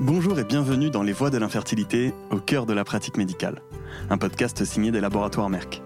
Bonjour 0.00 0.38
et 0.38 0.44
bienvenue 0.44 0.90
dans 0.90 1.02
Les 1.02 1.12
Voix 1.12 1.28
de 1.28 1.38
l'infertilité, 1.38 2.14
au 2.30 2.36
cœur 2.36 2.66
de 2.66 2.72
la 2.72 2.84
pratique 2.84 3.16
médicale, 3.16 3.62
un 4.10 4.16
podcast 4.16 4.64
signé 4.64 4.92
des 4.92 5.00
laboratoires 5.00 5.50
Merck. 5.50 5.82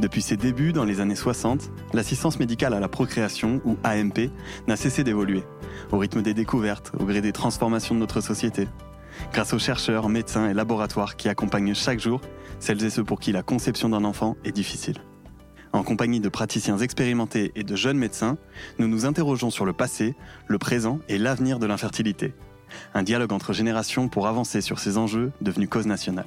Depuis 0.00 0.22
ses 0.22 0.36
débuts 0.36 0.72
dans 0.72 0.82
les 0.82 0.98
années 0.98 1.14
60, 1.14 1.70
l'assistance 1.94 2.40
médicale 2.40 2.74
à 2.74 2.80
la 2.80 2.88
procréation, 2.88 3.60
ou 3.64 3.76
AMP, 3.84 4.32
n'a 4.66 4.74
cessé 4.74 5.04
d'évoluer, 5.04 5.44
au 5.92 5.98
rythme 5.98 6.20
des 6.20 6.34
découvertes, 6.34 6.90
au 6.98 7.04
gré 7.04 7.20
des 7.20 7.30
transformations 7.30 7.94
de 7.94 8.00
notre 8.00 8.20
société. 8.20 8.66
Grâce 9.32 9.52
aux 9.52 9.60
chercheurs, 9.60 10.08
médecins 10.08 10.50
et 10.50 10.54
laboratoires 10.54 11.14
qui 11.14 11.28
accompagnent 11.28 11.74
chaque 11.74 12.00
jour 12.00 12.20
celles 12.58 12.82
et 12.84 12.90
ceux 12.90 13.04
pour 13.04 13.20
qui 13.20 13.30
la 13.30 13.44
conception 13.44 13.88
d'un 13.88 14.02
enfant 14.02 14.36
est 14.44 14.50
difficile. 14.50 14.96
En 15.72 15.84
compagnie 15.84 16.18
de 16.18 16.28
praticiens 16.28 16.78
expérimentés 16.78 17.52
et 17.54 17.62
de 17.62 17.76
jeunes 17.76 17.98
médecins, 17.98 18.36
nous 18.80 18.88
nous 18.88 19.06
interrogeons 19.06 19.50
sur 19.50 19.64
le 19.64 19.72
passé, 19.72 20.16
le 20.48 20.58
présent 20.58 20.98
et 21.08 21.18
l'avenir 21.18 21.60
de 21.60 21.66
l'infertilité 21.66 22.34
un 22.94 23.02
dialogue 23.02 23.32
entre 23.32 23.52
générations 23.52 24.08
pour 24.08 24.26
avancer 24.26 24.60
sur 24.60 24.78
ces 24.78 24.98
enjeux 24.98 25.32
devenus 25.40 25.68
cause 25.68 25.86
nationale. 25.86 26.26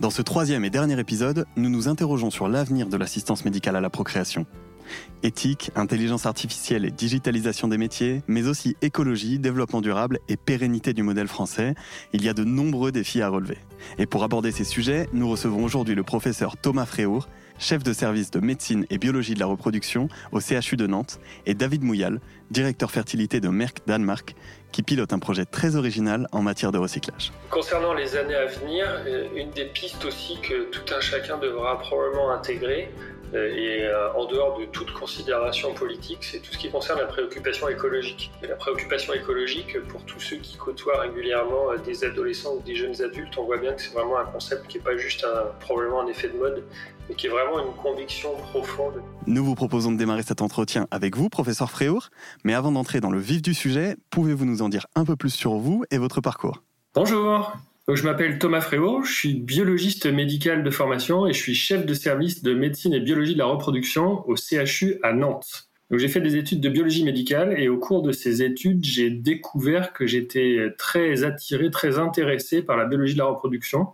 Dans 0.00 0.10
ce 0.10 0.22
troisième 0.22 0.64
et 0.64 0.70
dernier 0.70 0.98
épisode, 1.00 1.46
nous 1.56 1.70
nous 1.70 1.88
interrogeons 1.88 2.30
sur 2.30 2.48
l'avenir 2.48 2.86
de 2.88 2.96
l'assistance 2.96 3.44
médicale 3.44 3.74
à 3.74 3.80
la 3.80 3.90
procréation. 3.90 4.46
Éthique, 5.22 5.70
intelligence 5.74 6.24
artificielle 6.24 6.84
et 6.84 6.90
digitalisation 6.90 7.66
des 7.66 7.78
métiers, 7.78 8.22
mais 8.28 8.46
aussi 8.46 8.76
écologie, 8.80 9.38
développement 9.38 9.80
durable 9.80 10.20
et 10.28 10.36
pérennité 10.36 10.92
du 10.92 11.02
modèle 11.02 11.28
français, 11.28 11.74
il 12.12 12.22
y 12.22 12.28
a 12.28 12.34
de 12.34 12.44
nombreux 12.44 12.92
défis 12.92 13.22
à 13.22 13.28
relever. 13.28 13.58
Et 13.98 14.06
pour 14.06 14.22
aborder 14.22 14.52
ces 14.52 14.64
sujets, 14.64 15.08
nous 15.12 15.28
recevons 15.28 15.64
aujourd'hui 15.64 15.94
le 15.96 16.04
professeur 16.04 16.56
Thomas 16.56 16.86
Fréour, 16.86 17.28
chef 17.58 17.82
de 17.82 17.92
service 17.92 18.30
de 18.30 18.40
médecine 18.40 18.86
et 18.90 18.98
biologie 18.98 19.34
de 19.34 19.40
la 19.40 19.46
reproduction 19.46 20.08
au 20.32 20.40
CHU 20.40 20.76
de 20.76 20.86
Nantes, 20.86 21.20
et 21.46 21.54
David 21.54 21.82
Mouyal, 21.82 22.20
directeur 22.50 22.90
fertilité 22.90 23.40
de 23.40 23.48
Merck 23.48 23.82
Danemark, 23.86 24.34
qui 24.72 24.82
pilote 24.82 25.12
un 25.12 25.18
projet 25.18 25.44
très 25.44 25.76
original 25.76 26.26
en 26.32 26.42
matière 26.42 26.72
de 26.72 26.78
recyclage. 26.78 27.32
Concernant 27.50 27.94
les 27.94 28.16
années 28.16 28.34
à 28.34 28.46
venir, 28.46 28.86
euh, 29.06 29.28
une 29.34 29.50
des 29.50 29.66
pistes 29.66 30.04
aussi 30.04 30.38
que 30.40 30.70
tout 30.70 30.94
un 30.94 31.00
chacun 31.00 31.38
devra 31.38 31.78
probablement 31.78 32.30
intégrer, 32.30 32.90
et 33.34 33.82
euh, 33.82 34.12
en 34.14 34.24
dehors 34.26 34.58
de 34.58 34.64
toute 34.66 34.92
considération 34.92 35.74
politique, 35.74 36.18
c'est 36.22 36.40
tout 36.40 36.52
ce 36.52 36.58
qui 36.58 36.70
concerne 36.70 36.98
la 36.98 37.06
préoccupation 37.06 37.68
écologique. 37.68 38.30
Et 38.42 38.46
la 38.46 38.56
préoccupation 38.56 39.12
écologique, 39.14 39.78
pour 39.88 40.02
tous 40.04 40.20
ceux 40.20 40.36
qui 40.36 40.56
côtoient 40.56 41.00
régulièrement 41.00 41.76
des 41.84 42.04
adolescents 42.04 42.54
ou 42.56 42.62
des 42.62 42.74
jeunes 42.74 43.00
adultes, 43.02 43.36
on 43.36 43.44
voit 43.44 43.58
bien 43.58 43.74
que 43.74 43.82
c'est 43.82 43.92
vraiment 43.92 44.18
un 44.18 44.24
concept 44.24 44.66
qui 44.68 44.78
n'est 44.78 44.84
pas 44.84 44.96
juste 44.96 45.24
un, 45.24 45.46
probablement 45.60 46.00
un 46.00 46.06
effet 46.06 46.28
de 46.28 46.38
mode, 46.38 46.64
mais 47.08 47.14
qui 47.14 47.26
est 47.26 47.30
vraiment 47.30 47.60
une 47.60 47.74
conviction 47.74 48.34
profonde. 48.50 49.02
Nous 49.26 49.44
vous 49.44 49.54
proposons 49.54 49.92
de 49.92 49.98
démarrer 49.98 50.22
cet 50.22 50.42
entretien 50.42 50.86
avec 50.90 51.16
vous, 51.16 51.28
professeur 51.28 51.70
Fréour, 51.70 52.08
mais 52.44 52.54
avant 52.54 52.72
d'entrer 52.72 53.00
dans 53.00 53.10
le 53.10 53.18
vif 53.18 53.42
du 53.42 53.54
sujet, 53.54 53.96
pouvez-vous 54.10 54.44
nous 54.44 54.62
en 54.62 54.68
dire 54.68 54.86
un 54.94 55.04
peu 55.04 55.16
plus 55.16 55.30
sur 55.30 55.54
vous 55.54 55.84
et 55.90 55.98
votre 55.98 56.20
parcours? 56.20 56.62
Bonjour 56.94 57.52
je 57.94 58.04
m'appelle 58.04 58.38
Thomas 58.38 58.60
Fréour, 58.60 59.04
je 59.04 59.12
suis 59.12 59.34
biologiste 59.34 60.06
médical 60.06 60.62
de 60.62 60.70
formation 60.70 61.26
et 61.26 61.32
je 61.32 61.38
suis 61.38 61.54
chef 61.54 61.86
de 61.86 61.94
service 61.94 62.42
de 62.42 62.52
médecine 62.52 62.92
et 62.92 63.00
biologie 63.00 63.32
de 63.32 63.38
la 63.38 63.46
reproduction 63.46 64.28
au 64.28 64.36
CHU 64.36 64.98
à 65.02 65.12
Nantes. 65.12 65.68
j'ai 65.90 66.08
fait 66.08 66.20
des 66.20 66.36
études 66.36 66.60
de 66.60 66.68
biologie 66.68 67.04
médicale 67.04 67.58
et 67.58 67.68
au 67.68 67.78
cours 67.78 68.02
de 68.02 68.12
ces 68.12 68.42
études, 68.42 68.84
j'ai 68.84 69.10
découvert 69.10 69.92
que 69.92 70.06
j'étais 70.06 70.74
très 70.76 71.24
attiré, 71.24 71.70
très 71.70 71.98
intéressé 71.98 72.62
par 72.62 72.76
la 72.76 72.84
biologie 72.84 73.14
de 73.14 73.18
la 73.18 73.26
reproduction 73.26 73.88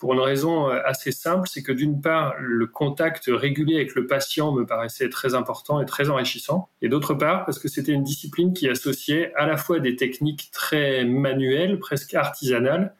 pour 0.00 0.14
une 0.14 0.20
raison 0.20 0.70
euh, 0.70 0.80
assez 0.86 1.12
simple, 1.12 1.46
c'est 1.46 1.62
que 1.62 1.72
d'une 1.72 2.00
part, 2.00 2.34
le 2.40 2.66
contact 2.66 3.26
régulier 3.28 3.76
avec 3.76 3.94
le 3.94 4.06
patient 4.06 4.50
me 4.50 4.64
paraissait 4.64 5.10
très 5.10 5.34
important 5.34 5.78
et 5.80 5.84
très 5.84 6.08
enrichissant, 6.08 6.70
et 6.80 6.88
d'autre 6.88 7.12
part, 7.12 7.44
parce 7.44 7.58
que 7.58 7.68
c'était 7.68 7.92
une 7.92 8.02
discipline 8.02 8.54
qui 8.54 8.66
associait 8.66 9.32
à 9.34 9.46
la 9.46 9.58
fois 9.58 9.78
des 9.78 9.96
techniques 9.96 10.48
très 10.52 11.04
manuelles, 11.04 11.78
presque 11.78 12.14
artisanales, 12.14 12.94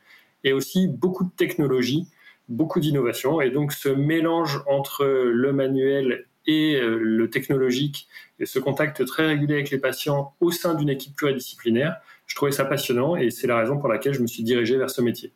et 0.44 0.52
aussi 0.52 0.88
beaucoup 0.88 1.24
de 1.24 1.30
technologie, 1.36 2.06
beaucoup 2.48 2.80
d'innovation, 2.80 3.40
et 3.40 3.50
donc 3.50 3.72
ce 3.72 3.88
mélange 3.88 4.62
entre 4.66 5.04
le 5.04 5.52
manuel 5.52 6.26
et 6.46 6.76
euh, 6.76 6.98
le 6.98 7.30
technologique, 7.30 8.08
et 8.38 8.46
ce 8.46 8.58
contact 8.58 9.04
très 9.04 9.26
régulier 9.26 9.54
avec 9.54 9.70
les 9.70 9.78
patients 9.78 10.34
au 10.40 10.50
sein 10.50 10.74
d'une 10.74 10.88
équipe 10.88 11.14
pluridisciplinaire, 11.14 11.96
je 12.26 12.34
trouvais 12.34 12.52
ça 12.52 12.64
passionnant, 12.64 13.16
et 13.16 13.30
c'est 13.30 13.46
la 13.46 13.58
raison 13.58 13.78
pour 13.78 13.88
laquelle 13.88 14.14
je 14.14 14.22
me 14.22 14.26
suis 14.26 14.42
dirigé 14.42 14.76
vers 14.76 14.90
ce 14.90 15.00
métier. 15.00 15.32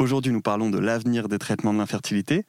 Aujourd'hui, 0.00 0.32
nous 0.32 0.40
parlons 0.40 0.70
de 0.70 0.78
l'avenir 0.78 1.28
des 1.28 1.38
traitements 1.38 1.74
de 1.74 1.78
l'infertilité 1.78 2.46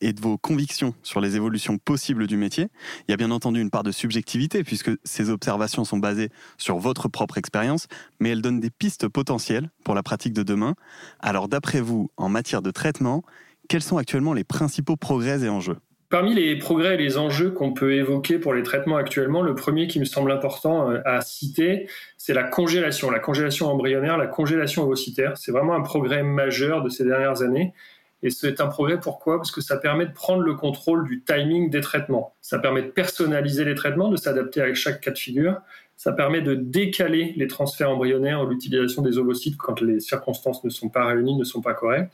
et 0.00 0.14
de 0.14 0.22
vos 0.22 0.38
convictions 0.38 0.94
sur 1.02 1.20
les 1.20 1.36
évolutions 1.36 1.76
possibles 1.76 2.26
du 2.26 2.38
métier. 2.38 2.68
Il 3.06 3.10
y 3.10 3.14
a 3.14 3.18
bien 3.18 3.30
entendu 3.30 3.60
une 3.60 3.68
part 3.68 3.82
de 3.82 3.92
subjectivité 3.92 4.64
puisque 4.64 4.90
ces 5.04 5.28
observations 5.28 5.84
sont 5.84 5.98
basées 5.98 6.30
sur 6.56 6.78
votre 6.78 7.08
propre 7.08 7.36
expérience, 7.36 7.88
mais 8.20 8.30
elles 8.30 8.40
donnent 8.40 8.58
des 8.58 8.70
pistes 8.70 9.06
potentielles 9.06 9.70
pour 9.84 9.94
la 9.94 10.02
pratique 10.02 10.32
de 10.32 10.42
demain. 10.42 10.76
Alors 11.20 11.46
d'après 11.48 11.82
vous, 11.82 12.10
en 12.16 12.30
matière 12.30 12.62
de 12.62 12.70
traitement, 12.70 13.22
quels 13.68 13.82
sont 13.82 13.98
actuellement 13.98 14.32
les 14.32 14.44
principaux 14.44 14.96
progrès 14.96 15.42
et 15.42 15.50
enjeux? 15.50 15.76
Parmi 16.14 16.32
les 16.32 16.54
progrès 16.54 16.94
et 16.94 16.96
les 16.96 17.18
enjeux 17.18 17.50
qu'on 17.50 17.72
peut 17.72 17.94
évoquer 17.94 18.38
pour 18.38 18.54
les 18.54 18.62
traitements 18.62 18.94
actuellement, 18.94 19.42
le 19.42 19.56
premier 19.56 19.88
qui 19.88 19.98
me 19.98 20.04
semble 20.04 20.30
important 20.30 20.88
euh, 20.92 21.00
à 21.04 21.20
citer, 21.22 21.88
c'est 22.18 22.34
la 22.34 22.44
congélation, 22.44 23.10
la 23.10 23.18
congélation 23.18 23.66
embryonnaire, 23.66 24.16
la 24.16 24.28
congélation 24.28 24.84
ovocytaire. 24.84 25.36
C'est 25.36 25.50
vraiment 25.50 25.74
un 25.74 25.80
progrès 25.80 26.22
majeur 26.22 26.84
de 26.84 26.88
ces 26.88 27.04
dernières 27.04 27.42
années. 27.42 27.74
Et 28.22 28.30
c'est 28.30 28.60
un 28.60 28.68
progrès 28.68 29.00
pourquoi? 29.00 29.38
Parce 29.38 29.50
que 29.50 29.60
ça 29.60 29.76
permet 29.76 30.06
de 30.06 30.12
prendre 30.12 30.42
le 30.42 30.54
contrôle 30.54 31.04
du 31.04 31.24
timing 31.24 31.68
des 31.68 31.80
traitements. 31.80 32.32
Ça 32.40 32.60
permet 32.60 32.82
de 32.82 32.90
personnaliser 32.90 33.64
les 33.64 33.74
traitements, 33.74 34.08
de 34.08 34.16
s'adapter 34.16 34.62
à 34.62 34.72
chaque 34.72 35.00
cas 35.00 35.10
de 35.10 35.18
figure. 35.18 35.62
Ça 35.96 36.12
permet 36.12 36.42
de 36.42 36.54
décaler 36.54 37.34
les 37.36 37.48
transferts 37.48 37.90
embryonnaires 37.90 38.40
ou 38.40 38.46
l'utilisation 38.46 39.02
des 39.02 39.18
ovocytes 39.18 39.56
quand 39.56 39.80
les 39.80 39.98
circonstances 39.98 40.62
ne 40.62 40.70
sont 40.70 40.90
pas 40.90 41.06
réunies, 41.06 41.36
ne 41.36 41.42
sont 41.42 41.60
pas 41.60 41.74
correctes. 41.74 42.12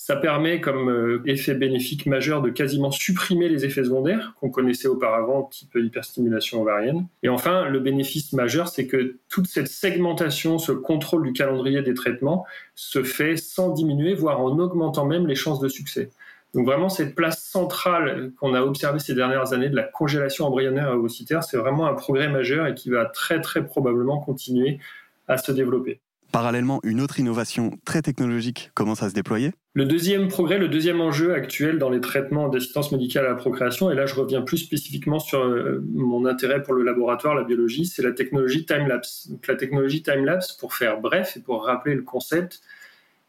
Ça 0.00 0.14
permet 0.14 0.60
comme 0.60 0.88
euh, 0.88 1.22
effet 1.26 1.54
bénéfique 1.54 2.06
majeur 2.06 2.40
de 2.40 2.50
quasiment 2.50 2.92
supprimer 2.92 3.48
les 3.48 3.64
effets 3.64 3.82
secondaires 3.82 4.34
qu'on 4.40 4.48
connaissait 4.48 4.86
auparavant, 4.86 5.42
type 5.42 5.74
hyperstimulation 5.74 6.62
ovarienne. 6.62 7.08
Et 7.24 7.28
enfin, 7.28 7.68
le 7.68 7.80
bénéfice 7.80 8.32
majeur, 8.32 8.68
c'est 8.68 8.86
que 8.86 9.16
toute 9.28 9.48
cette 9.48 9.66
segmentation, 9.66 10.58
ce 10.58 10.70
contrôle 10.70 11.26
du 11.26 11.32
calendrier 11.32 11.82
des 11.82 11.94
traitements 11.94 12.46
se 12.76 13.02
fait 13.02 13.36
sans 13.36 13.70
diminuer, 13.70 14.14
voire 14.14 14.40
en 14.40 14.56
augmentant 14.60 15.04
même 15.04 15.26
les 15.26 15.34
chances 15.34 15.58
de 15.58 15.68
succès. 15.68 16.10
Donc 16.54 16.64
vraiment, 16.64 16.88
cette 16.88 17.16
place 17.16 17.42
centrale 17.42 18.32
qu'on 18.38 18.54
a 18.54 18.62
observée 18.62 19.00
ces 19.00 19.14
dernières 19.14 19.52
années 19.52 19.68
de 19.68 19.76
la 19.76 19.82
congélation 19.82 20.46
embryonnaire 20.46 20.92
ovocytaire, 20.92 21.42
c'est 21.42 21.56
vraiment 21.56 21.86
un 21.86 21.94
progrès 21.94 22.28
majeur 22.28 22.68
et 22.68 22.74
qui 22.74 22.88
va 22.88 23.04
très 23.04 23.40
très 23.40 23.66
probablement 23.66 24.20
continuer 24.20 24.78
à 25.26 25.38
se 25.38 25.52
développer. 25.52 26.00
Parallèlement, 26.32 26.80
une 26.84 27.00
autre 27.00 27.18
innovation 27.18 27.70
très 27.84 28.02
technologique 28.02 28.70
commence 28.74 29.02
à 29.02 29.08
se 29.08 29.14
déployer. 29.14 29.52
Le 29.74 29.86
deuxième 29.86 30.28
progrès, 30.28 30.58
le 30.58 30.68
deuxième 30.68 31.00
enjeu 31.00 31.32
actuel 31.34 31.78
dans 31.78 31.88
les 31.88 32.00
traitements 32.00 32.48
d'assistance 32.48 32.92
médicale 32.92 33.24
à 33.26 33.30
la 33.30 33.34
procréation, 33.34 33.90
et 33.90 33.94
là 33.94 34.06
je 34.06 34.14
reviens 34.14 34.42
plus 34.42 34.58
spécifiquement 34.58 35.20
sur 35.20 35.40
euh, 35.40 35.82
mon 35.94 36.26
intérêt 36.26 36.62
pour 36.62 36.74
le 36.74 36.82
laboratoire, 36.82 37.34
la 37.34 37.44
biologie, 37.44 37.86
c'est 37.86 38.02
la 38.02 38.12
technologie 38.12 38.66
time-lapse. 38.66 39.30
La 39.46 39.54
technologie 39.54 40.02
time-lapse, 40.02 40.52
pour 40.52 40.74
faire 40.74 41.00
bref 41.00 41.36
et 41.36 41.40
pour 41.40 41.64
rappeler 41.64 41.94
le 41.94 42.02
concept, 42.02 42.60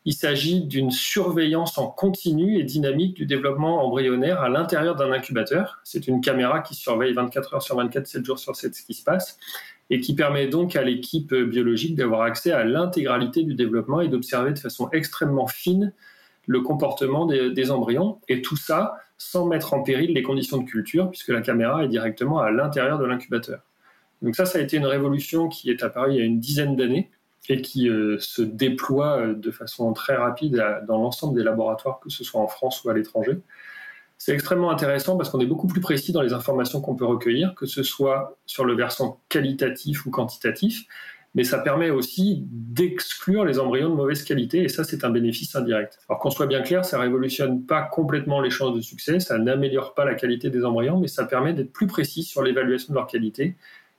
il 0.06 0.14
s'agit 0.14 0.62
d'une 0.62 0.92
surveillance 0.92 1.78
en 1.78 1.88
continu 1.88 2.58
et 2.58 2.64
dynamique 2.64 3.16
du 3.16 3.26
développement 3.26 3.86
embryonnaire 3.86 4.42
à 4.42 4.50
l'intérieur 4.50 4.96
d'un 4.96 5.12
incubateur. 5.12 5.80
C'est 5.84 6.08
une 6.08 6.22
caméra 6.22 6.62
qui 6.62 6.74
surveille 6.74 7.14
24 7.14 7.56
heures 7.56 7.62
sur 7.62 7.76
24, 7.76 8.08
7 8.08 8.26
jours 8.26 8.40
sur 8.40 8.56
7 8.56 8.74
ce 8.74 8.84
qui 8.86 8.94
se 8.94 9.04
passe 9.04 9.38
et 9.90 10.00
qui 10.00 10.16
permet 10.16 10.48
donc 10.48 10.76
à 10.76 10.84
l'équipe 10.84 11.34
biologique 11.34 11.96
d'avoir 11.96 12.22
accès 12.22 12.52
à 12.52 12.64
l'intégralité 12.64 13.44
du 13.44 13.56
développement 13.56 14.02
et 14.02 14.08
d'observer 14.08 14.54
de 14.54 14.60
façon 14.60 14.90
extrêmement 14.92 15.48
fine 15.48 15.94
le 16.48 16.62
comportement 16.62 17.28
des, 17.28 17.72
embryons, 17.72 18.20
et 18.28 18.42
tout 18.42 18.58
ça 18.58 18.96
sans 19.18 19.46
mettre 19.46 19.76
en 19.76 19.84
péril 19.84 20.14
les 20.14 20.24
conditions 20.24 20.58
de 20.58 20.64
culture, 20.64 21.10
puisque 21.12 21.30
la 21.30 21.42
caméra 21.42 21.84
est 21.84 21.88
directement 21.88 22.40
à 22.40 22.50
l'intérieur 22.50 22.98
de 22.98 23.06
l'incubateur. 23.06 23.62
Donc 24.24 24.36
ça, 24.36 24.45
ça 24.45 24.57
a 24.57 24.62
été 24.62 24.78
une 24.78 24.88
révolution 24.88 25.48
qui 25.48 25.69
est 25.69 25.84
apparue 25.84 26.13
il 26.13 26.18
y 26.18 26.22
a 26.22 26.24
une 26.24 26.40
dizaine 26.40 26.75
d'années 26.75 27.12
et 27.47 27.62
qui 27.62 27.89
euh, 27.89 28.18
se 28.19 28.41
déploie 28.41 29.18
euh, 29.18 29.33
de 29.33 29.51
façon 29.51 29.94
très 29.94 30.15
rapide 30.15 30.63
dans 30.88 30.97
l'ensemble 30.97 31.38
des 31.38 31.44
laboratoires, 31.44 32.00
que 32.00 32.09
ce 32.09 32.24
soit 32.24 32.41
en 32.41 32.47
France 32.47 32.83
ou 32.83 32.89
à 32.89 32.94
l'étranger. 32.94 33.39
C'est 34.18 34.33
extrêmement 34.33 34.69
intéressant 34.69 35.15
parce 35.15 35.30
qu'on 35.30 35.39
est 35.39 35.45
beaucoup 35.45 35.68
plus 35.68 35.80
précis 35.80 36.12
dans 36.12 36.21
les 36.21 36.33
informations 36.33 36.81
qu'on 36.81 36.95
peut 36.95 37.06
recueillir, 37.06 37.56
que 37.56 37.65
ce 37.65 37.83
soit 37.83 38.38
sur 38.45 38.65
le 38.65 38.75
versant 38.75 39.21
qualitatif 39.30 40.06
ou 40.06 40.12
quantitatif, 40.12 40.86
mais 41.36 41.44
ça 41.44 41.59
permet 41.59 41.89
aussi 41.89 42.44
d'exclure 42.50 43.45
les 43.45 43.59
embryons 43.59 43.89
de 43.89 43.95
mauvaise 43.95 44.24
qualité, 44.24 44.63
et 44.63 44.68
ça, 44.68 44.83
c'est 44.83 45.06
un 45.06 45.09
bénéfice 45.09 45.56
indirect. 45.56 46.00
Alors 46.09 46.19
qu'on 46.19 46.31
soit 46.31 46.47
bien 46.47 46.62
clair, 46.62 46.83
ça 46.83 47.00
révolutionne 47.00 47.65
pas 47.65 47.83
complètement 47.83 48.42
les 48.42 48.50
chances 48.50 48.75
de 48.75 48.81
succès, 48.81 49.19
ça 49.19 49.38
n'améliore 49.38 49.94
pas 49.94 50.06
la 50.06 50.15
qualité 50.15 50.50
des 50.50 50.65
embryons, 50.65 51.00
mais 51.00 51.07
ça 51.07 51.25
permet 51.25 51.53
d'être 51.53 51.71
plus 51.71 51.88
précis 51.88 52.24
sur 52.24 52.42
l'évaluation 52.42 52.94
de 52.94 52.97
leur 52.97 53.07
qualité, 53.07 53.56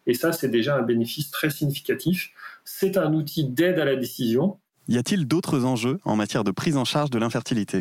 et 0.06 0.14
ça, 0.14 0.32
c'est 0.32 0.48
déjà 0.48 0.76
un 0.76 0.82
bénéfice 0.82 1.30
très 1.30 1.50
significatif. 1.50 2.32
C'est 2.72 2.96
un 2.96 3.12
outil 3.12 3.44
d'aide 3.44 3.80
à 3.80 3.84
la 3.84 3.96
décision. 3.96 4.58
Y 4.88 4.96
a-t-il 4.96 5.26
d'autres 5.26 5.64
enjeux 5.64 5.98
en 6.04 6.14
matière 6.14 6.44
de 6.44 6.52
prise 6.52 6.76
en 6.76 6.84
charge 6.84 7.10
de 7.10 7.18
l'infertilité? 7.18 7.80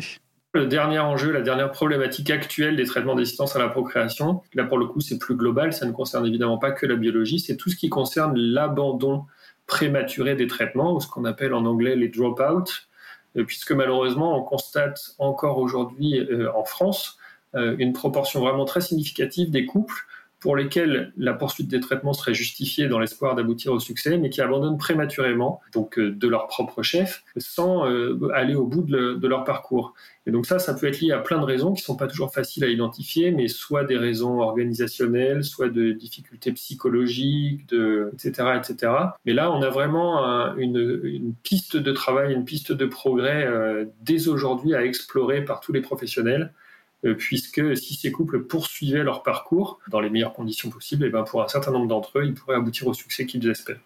Le 0.52 0.66
dernier 0.66 0.98
enjeu, 0.98 1.30
la 1.30 1.42
dernière 1.42 1.70
problématique 1.70 2.28
actuelle 2.28 2.76
des 2.76 2.84
traitements 2.84 3.14
d'assistance 3.14 3.54
à 3.54 3.60
la 3.60 3.68
procréation, 3.68 4.42
là 4.52 4.64
pour 4.64 4.78
le 4.78 4.86
coup 4.86 5.00
c'est 5.00 5.18
plus 5.18 5.36
global, 5.36 5.72
ça 5.72 5.86
ne 5.86 5.92
concerne 5.92 6.26
évidemment 6.26 6.58
pas 6.58 6.72
que 6.72 6.86
la 6.86 6.96
biologie, 6.96 7.38
c'est 7.38 7.56
tout 7.56 7.70
ce 7.70 7.76
qui 7.76 7.88
concerne 7.88 8.36
l'abandon 8.36 9.26
prématurée 9.66 10.34
des 10.34 10.48
traitements, 10.48 10.96
ou 10.96 11.00
ce 11.00 11.06
qu'on 11.06 11.24
appelle 11.24 11.54
en 11.54 11.64
anglais 11.66 11.94
les 11.94 12.08
drop-out, 12.08 12.88
puisque 13.46 13.72
malheureusement, 13.72 14.36
on 14.36 14.42
constate 14.42 15.14
encore 15.18 15.58
aujourd'hui 15.58 16.20
en 16.54 16.64
France 16.64 17.16
une 17.54 17.92
proportion 17.92 18.40
vraiment 18.40 18.64
très 18.64 18.80
significative 18.80 19.50
des 19.50 19.66
couples 19.66 20.04
pour 20.40 20.56
lesquels 20.56 21.12
la 21.18 21.34
poursuite 21.34 21.68
des 21.68 21.80
traitements 21.80 22.14
serait 22.14 22.32
justifiée 22.32 22.88
dans 22.88 22.98
l'espoir 22.98 23.34
d'aboutir 23.34 23.72
au 23.72 23.78
succès, 23.78 24.16
mais 24.16 24.30
qui 24.30 24.40
abandonnent 24.40 24.78
prématurément, 24.78 25.60
donc 25.74 25.98
euh, 25.98 26.10
de 26.10 26.28
leur 26.28 26.46
propre 26.46 26.82
chef, 26.82 27.22
sans 27.36 27.86
euh, 27.86 28.30
aller 28.34 28.54
au 28.54 28.66
bout 28.66 28.82
de, 28.82 29.26
leur 29.28 29.44
parcours. 29.44 29.94
Et 30.26 30.30
donc 30.30 30.46
ça, 30.46 30.58
ça 30.58 30.74
peut 30.74 30.86
être 30.86 31.00
lié 31.00 31.12
à 31.12 31.18
plein 31.18 31.38
de 31.38 31.44
raisons 31.44 31.72
qui 31.72 31.82
sont 31.82 31.96
pas 31.96 32.06
toujours 32.06 32.32
faciles 32.32 32.64
à 32.64 32.68
identifier, 32.68 33.30
mais 33.30 33.48
soit 33.48 33.84
des 33.84 33.98
raisons 33.98 34.40
organisationnelles, 34.40 35.44
soit 35.44 35.68
de 35.68 35.92
difficultés 35.92 36.52
psychologiques, 36.52 37.68
de, 37.68 38.10
etc., 38.14 38.48
etc. 38.56 38.92
Mais 39.26 39.34
là, 39.34 39.52
on 39.52 39.62
a 39.62 39.68
vraiment 39.68 40.24
une, 40.56 41.34
piste 41.42 41.76
de 41.76 41.92
travail, 41.92 42.32
une 42.32 42.44
piste 42.44 42.72
de 42.72 42.86
progrès 42.86 43.46
euh, 43.46 43.84
dès 44.00 44.28
aujourd'hui 44.28 44.74
à 44.74 44.84
explorer 44.84 45.44
par 45.44 45.60
tous 45.60 45.72
les 45.72 45.80
professionnels 45.80 46.52
puisque 47.18 47.76
si 47.76 47.94
ces 47.94 48.12
couples 48.12 48.42
poursuivaient 48.42 49.02
leur 49.02 49.22
parcours 49.22 49.78
dans 49.88 50.00
les 50.00 50.10
meilleures 50.10 50.32
conditions 50.32 50.70
possibles, 50.70 51.04
et 51.04 51.08
eh 51.08 51.10
ben 51.10 51.22
pour 51.22 51.42
un 51.42 51.48
certain 51.48 51.70
nombre 51.70 51.88
d'entre 51.88 52.18
eux, 52.18 52.24
ils 52.24 52.34
pourraient 52.34 52.56
aboutir 52.56 52.86
au 52.86 52.94
succès 52.94 53.26
qu'ils 53.26 53.48
espèrent. 53.48 53.80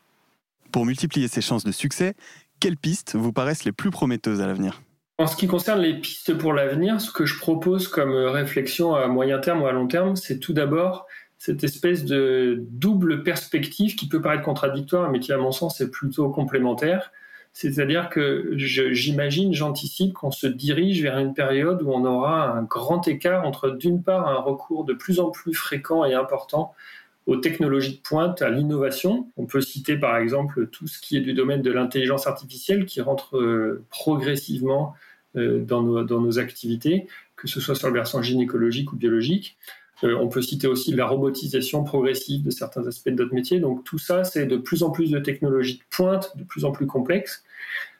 Pour 0.72 0.84
multiplier 0.84 1.28
ces 1.28 1.40
chances 1.40 1.64
de 1.64 1.72
succès, 1.72 2.14
quelles 2.60 2.76
pistes 2.76 3.14
vous 3.14 3.32
paraissent 3.32 3.64
les 3.64 3.72
plus 3.72 3.90
prometteuses 3.90 4.40
à 4.40 4.46
l'avenir? 4.46 4.82
En 5.18 5.28
ce 5.28 5.36
qui 5.36 5.46
concerne 5.46 5.80
les 5.80 6.00
pistes 6.00 6.36
pour 6.36 6.52
l'avenir, 6.52 7.00
ce 7.00 7.12
que 7.12 7.24
je 7.24 7.38
propose 7.38 7.86
comme 7.86 8.12
réflexion 8.12 8.96
à 8.96 9.06
moyen 9.06 9.38
terme 9.38 9.62
ou 9.62 9.66
à 9.66 9.72
long 9.72 9.86
terme, 9.86 10.16
c'est 10.16 10.40
tout 10.40 10.52
d'abord 10.52 11.06
cette 11.38 11.62
espèce 11.62 12.04
de 12.04 12.64
double 12.70 13.22
perspective 13.22 13.96
qui 13.96 14.08
peut 14.08 14.20
paraître 14.20 14.42
contradictoire, 14.42 15.10
mais 15.10 15.20
qui 15.20 15.32
à 15.32 15.36
mon 15.36 15.52
sens 15.52 15.80
est 15.80 15.90
plutôt 15.90 16.30
complémentaire. 16.30 17.12
C'est-à-dire 17.54 18.08
que 18.08 18.50
j'imagine, 18.56 19.54
j'anticipe 19.54 20.12
qu'on 20.12 20.32
se 20.32 20.48
dirige 20.48 21.00
vers 21.00 21.18
une 21.18 21.34
période 21.34 21.82
où 21.82 21.92
on 21.92 22.04
aura 22.04 22.50
un 22.50 22.64
grand 22.64 23.06
écart 23.06 23.46
entre 23.46 23.70
d'une 23.70 24.02
part 24.02 24.26
un 24.26 24.40
recours 24.40 24.84
de 24.84 24.92
plus 24.92 25.20
en 25.20 25.30
plus 25.30 25.54
fréquent 25.54 26.04
et 26.04 26.14
important 26.14 26.74
aux 27.26 27.36
technologies 27.36 27.94
de 27.94 28.00
pointe, 28.00 28.42
à 28.42 28.50
l'innovation. 28.50 29.28
On 29.36 29.46
peut 29.46 29.60
citer 29.60 29.96
par 29.96 30.16
exemple 30.16 30.66
tout 30.66 30.88
ce 30.88 31.00
qui 31.00 31.16
est 31.16 31.20
du 31.20 31.32
domaine 31.32 31.62
de 31.62 31.70
l'intelligence 31.70 32.26
artificielle 32.26 32.86
qui 32.86 33.00
rentre 33.00 33.38
euh, 33.38 33.84
progressivement 33.88 34.94
euh, 35.36 35.64
dans 35.64 35.82
nos, 35.82 36.02
dans 36.02 36.20
nos 36.20 36.40
activités, 36.40 37.06
que 37.36 37.46
ce 37.46 37.60
soit 37.60 37.76
sur 37.76 37.86
le 37.86 37.94
versant 37.94 38.20
gynécologique 38.20 38.92
ou 38.92 38.96
biologique. 38.96 39.56
Euh, 40.04 40.16
on 40.20 40.28
peut 40.28 40.42
citer 40.42 40.66
aussi 40.66 40.92
la 40.92 41.06
robotisation 41.06 41.82
progressive 41.84 42.42
de 42.42 42.50
certains 42.50 42.86
aspects 42.86 43.08
de 43.08 43.22
notre 43.22 43.34
métier. 43.34 43.60
Donc 43.60 43.84
tout 43.84 43.98
ça, 43.98 44.24
c'est 44.24 44.46
de 44.46 44.56
plus 44.56 44.82
en 44.82 44.90
plus 44.90 45.10
de 45.10 45.18
technologies 45.18 45.78
de 45.78 45.96
pointe, 45.96 46.36
de 46.36 46.44
plus 46.44 46.64
en 46.64 46.72
plus 46.72 46.86
complexes. 46.86 47.42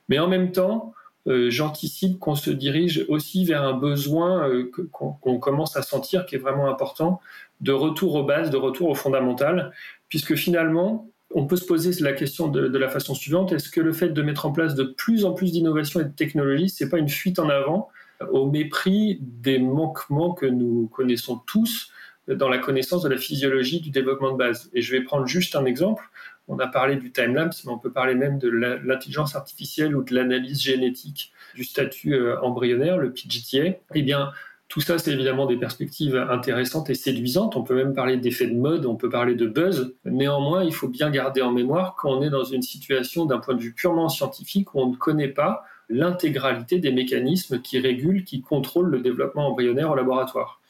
Mais 0.09 0.19
en 0.19 0.29
même 0.29 0.53
temps, 0.53 0.93
euh, 1.27 1.49
j'anticipe 1.51 2.19
qu'on 2.19 2.35
se 2.35 2.51
dirige 2.51 3.07
aussi 3.09 3.47
vers 3.47 3.63
un 3.63 3.73
besoin 3.73 4.49
euh, 4.49 4.71
qu'on 4.93 5.39
commence 5.39 5.77
à 5.77 5.83
sentir 5.83 6.27
qui 6.27 6.35
est 6.35 6.39
vraiment 6.39 6.69
important 6.69 7.21
de 7.63 7.73
retour 7.73 8.15
aux 8.17 8.25
bases, 8.25 8.51
de 8.51 8.59
retour 8.59 8.91
au 8.91 8.95
fondamental, 8.95 9.73
puisque 10.11 10.35
finalement, 10.35 11.09
on 11.35 11.47
peut 11.47 11.57
se 11.57 11.65
poser 11.65 11.91
la 12.03 12.13
question 12.13 12.49
de, 12.49 12.69
de 12.69 12.79
la 12.79 12.89
façon 12.89 13.15
suivante 13.15 13.53
est-ce 13.53 13.71
que 13.71 13.81
le 13.81 13.93
fait 13.93 14.11
de 14.11 14.23
mettre 14.23 14.45
en 14.45 14.53
place 14.53 14.75
de 14.75 14.85
plus 14.85 15.25
en 15.25 15.33
plus 15.33 15.53
d'innovations 15.53 16.01
et 16.01 16.05
de 16.05 16.11
technologies, 16.11 16.69
c'est 16.69 16.91
pas 16.91 16.99
une 16.99 17.09
fuite 17.09 17.39
en 17.39 17.49
avant 17.49 17.89
au 18.31 18.51
mépris 18.51 19.19
des 19.21 19.59
manquements 19.59 20.33
que 20.33 20.47
nous 20.47 20.89
connaissons 20.89 21.37
tous 21.47 21.91
dans 22.29 22.49
la 22.49 22.59
connaissance 22.59 23.03
de 23.03 23.09
la 23.09 23.17
physiologie 23.17 23.81
du 23.81 23.91
développement 23.91 24.33
de 24.33 24.39
base. 24.39 24.71
Et 24.73 24.83
je 24.83 24.93
vais 24.93 25.03
prendre 25.03 25.27
juste 25.27 25.57
un 25.57 25.65
exemple. 25.65 26.05
On 26.49 26.59
a 26.59 26.67
parlé 26.67 26.97
du 26.97 27.11
time-lapse, 27.11 27.65
mais 27.65 27.73
on 27.73 27.79
peut 27.79 27.93
parler 27.93 28.15
même 28.15 28.39
de 28.39 28.49
l'intelligence 28.49 29.35
artificielle 29.35 29.97
ou 29.97 30.03
de 30.03 30.15
l'analyse 30.15 30.63
génétique 30.63 31.33
du 31.55 31.65
statut 31.65 32.15
euh, 32.15 32.41
embryonnaire, 32.41 32.99
le 32.99 33.13
PGTA. 33.13 33.79
Eh 33.95 34.03
bien, 34.03 34.31
tout 34.69 34.81
ça, 34.81 34.99
c'est 34.99 35.13
évidemment 35.13 35.47
des 35.47 35.57
perspectives 35.57 36.17
intéressantes 36.17 36.91
et 36.91 36.95
séduisantes. 36.95 37.57
On 37.57 37.63
peut 37.63 37.75
même 37.75 37.95
parler 37.95 38.17
d'effet 38.17 38.47
de 38.47 38.57
mode, 38.57 38.87
on 38.87 38.97
peut 38.97 39.09
parler 39.09 39.35
de 39.35 39.47
buzz. 39.47 39.95
Néanmoins, 40.05 40.65
il 40.65 40.75
faut 40.75 40.89
bien 40.89 41.11
garder 41.11 41.43
en 41.43 41.53
mémoire 41.53 41.95
qu'on 41.97 42.23
est 42.23 42.31
dans 42.31 42.45
une 42.45 42.63
situation 42.63 43.25
d'un 43.25 43.39
point 43.39 43.55
de 43.55 43.61
vue 43.61 43.73
purement 43.73 44.09
scientifique 44.09 44.75
où 44.75 44.81
on 44.81 44.91
ne 44.91 44.97
connaît 44.97 45.29
pas 45.29 45.65
l'intégralité 45.95 46.79
des 46.79 46.93
mécanismes 46.93 47.61
qui 47.61 47.79
régulent, 47.79 48.25
qui 48.25 48.43
contrôlent 48.43 48.91
le 48.91 49.01
développement 49.01 49.49
embryonnaire 49.49 49.91
au 49.91 49.95
laboratoire. 49.95 50.61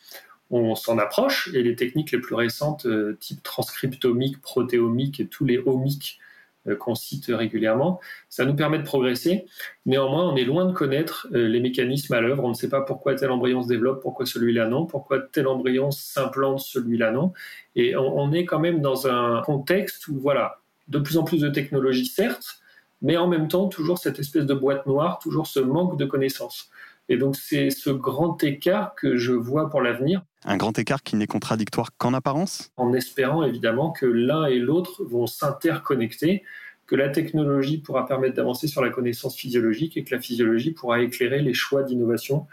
On 0.51 0.75
s'en 0.75 0.99
approche 0.99 1.51
et 1.55 1.63
les 1.63 1.75
techniques 1.75 2.13
les 2.13 2.21
plus 2.21 2.35
récentes, 2.35 2.87
euh, 2.87 3.17
type 3.19 3.43
transcriptomique, 3.43 4.41
protéomique 4.43 5.21
et 5.21 5.27
tous 5.27 5.47
les 5.47 5.59
omiques 5.59 6.21
euh, 6.67 6.77
qu'on 6.77 6.95
cite 6.95 7.27
régulièrement, 7.29 8.01
ça 8.29 8.45
nous 8.45 8.55
permet 8.55 8.79
de 8.79 8.85
progresser. 8.85 9.47
Néanmoins, 9.87 10.31
on 10.31 10.37
est 10.37 10.45
loin 10.45 10.67
de 10.67 10.73
connaître 10.73 11.27
euh, 11.33 11.49
les 11.49 11.61
mécanismes 11.61 12.15
à 12.15 12.21
l'œuvre. 12.21 12.45
On 12.45 12.51
ne 12.51 12.55
sait 12.55 12.69
pas 12.69 12.83
pourquoi 12.83 13.15
tel 13.15 13.31
embryon 13.31 13.63
se 13.63 13.69
développe, 13.69 14.03
pourquoi 14.03 14.27
celui-là 14.27 14.67
non, 14.67 14.87
pourquoi 14.87 15.21
tel 15.21 15.47
embryon 15.47 15.91
s'implante, 15.91 16.61
celui-là 16.61 17.11
non. 17.11 17.33
Et 17.77 17.97
on, 17.97 18.33
est 18.33 18.45
quand 18.45 18.61
même 18.61 18.81
dans 18.81 19.07
un 19.07 19.43
contexte 19.43 20.09
où, 20.09 20.19
voilà, 20.19 20.61
de 20.89 20.99
plus 20.99 21.17
en 21.17 21.25
plus 21.25 21.41
de 21.41 21.49
technologies, 21.49 22.07
certes, 22.07 22.61
mais 23.05 23.19
en 23.19 23.29
même 23.29 23.49
temps 23.49 23.69
toujours 23.69 23.99
cette 23.99 24.19
espèce 24.19 24.47
de 24.47 24.55
boîte 24.55 24.87
noire, 24.87 25.21
toujours 25.21 25.47
ce 25.47 25.61
manque 25.61 25.99
de 25.99 26.07
connaissances. 26.07 26.71
Et 27.11 27.19
donc 27.19 27.37
c'est 27.37 27.69
ce 27.69 27.91
grand 27.91 28.43
écart 28.43 28.95
que 28.95 29.17
je 29.17 29.33
vois 29.33 29.69
pour 29.69 29.83
l'avenir. 29.83 30.23
Un 30.47 30.57
grand 30.57 30.77
écart 30.79 31.03
qui 31.03 31.15
n'est 31.17 31.27
contradictoire 31.27 31.91
qu'en 31.99 32.15
apparence? 32.15 32.73
En 32.79 32.95
espérant 32.95 33.45
évidemment 33.45 33.93
que 33.93 34.07
l'un 34.07 34.47
et 34.47 34.59
l'autre 34.59 35.05
vont 35.05 35.27
s'interconnecter, 35.27 36.43
que 36.87 36.97
la 36.97 37.11
technologie 37.11 37.79
pourra 37.79 38.07
permettre 38.07 38.37
d'avancer 38.37 38.69
sur 38.69 38.83
la 38.83 38.89
connaissance 38.89 39.37
physiologique 39.37 39.99
et 39.99 40.05
que 40.05 40.15
la 40.15 40.21
physiologie 40.21 40.73
pourra 40.73 41.01
éclairer 41.01 41.43
les 41.43 41.55
choix 41.55 41.83
d'innovation 41.83 42.47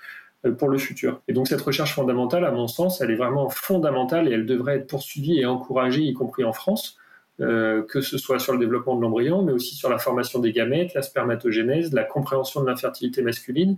euh, 0.46 0.52
pour 0.52 0.68
le 0.68 0.78
futur. 0.78 1.22
Et 1.30 1.34
donc 1.34 1.48
cette 1.48 1.62
recherche 1.62 1.96
fondamentale, 1.96 2.44
à 2.44 2.52
mon 2.52 2.68
sens, 2.68 3.00
elle 3.00 3.12
est 3.12 3.16
vraiment 3.16 3.48
fondamentale 3.48 4.28
et 4.28 4.32
elle 4.32 4.46
devrait 4.46 4.78
être 4.78 4.88
poursuivie 4.88 5.40
et 5.40 5.46
encouragée, 5.46 6.02
y 6.02 6.14
compris 6.14 6.44
en 6.44 6.52
France, 6.52 6.98
euh, 7.42 7.82
que 7.84 8.02
ce 8.02 8.18
soit 8.18 8.40
sur 8.40 8.54
le 8.54 8.60
développement 8.60 8.96
de 8.96 9.02
l'embryon, 9.02 9.42
mais 9.42 9.52
aussi 9.52 9.76
sur 9.76 9.90
la 9.90 9.98
formation 9.98 10.40
des 10.40 10.52
gamètes, 10.52 10.94
la 10.94 11.02
spermatogénèse, 11.02 11.92
la 11.92 12.04
compréhension 12.04 12.62
de 12.62 12.68
l'infertilité 12.68 13.22
masculine 13.22 13.78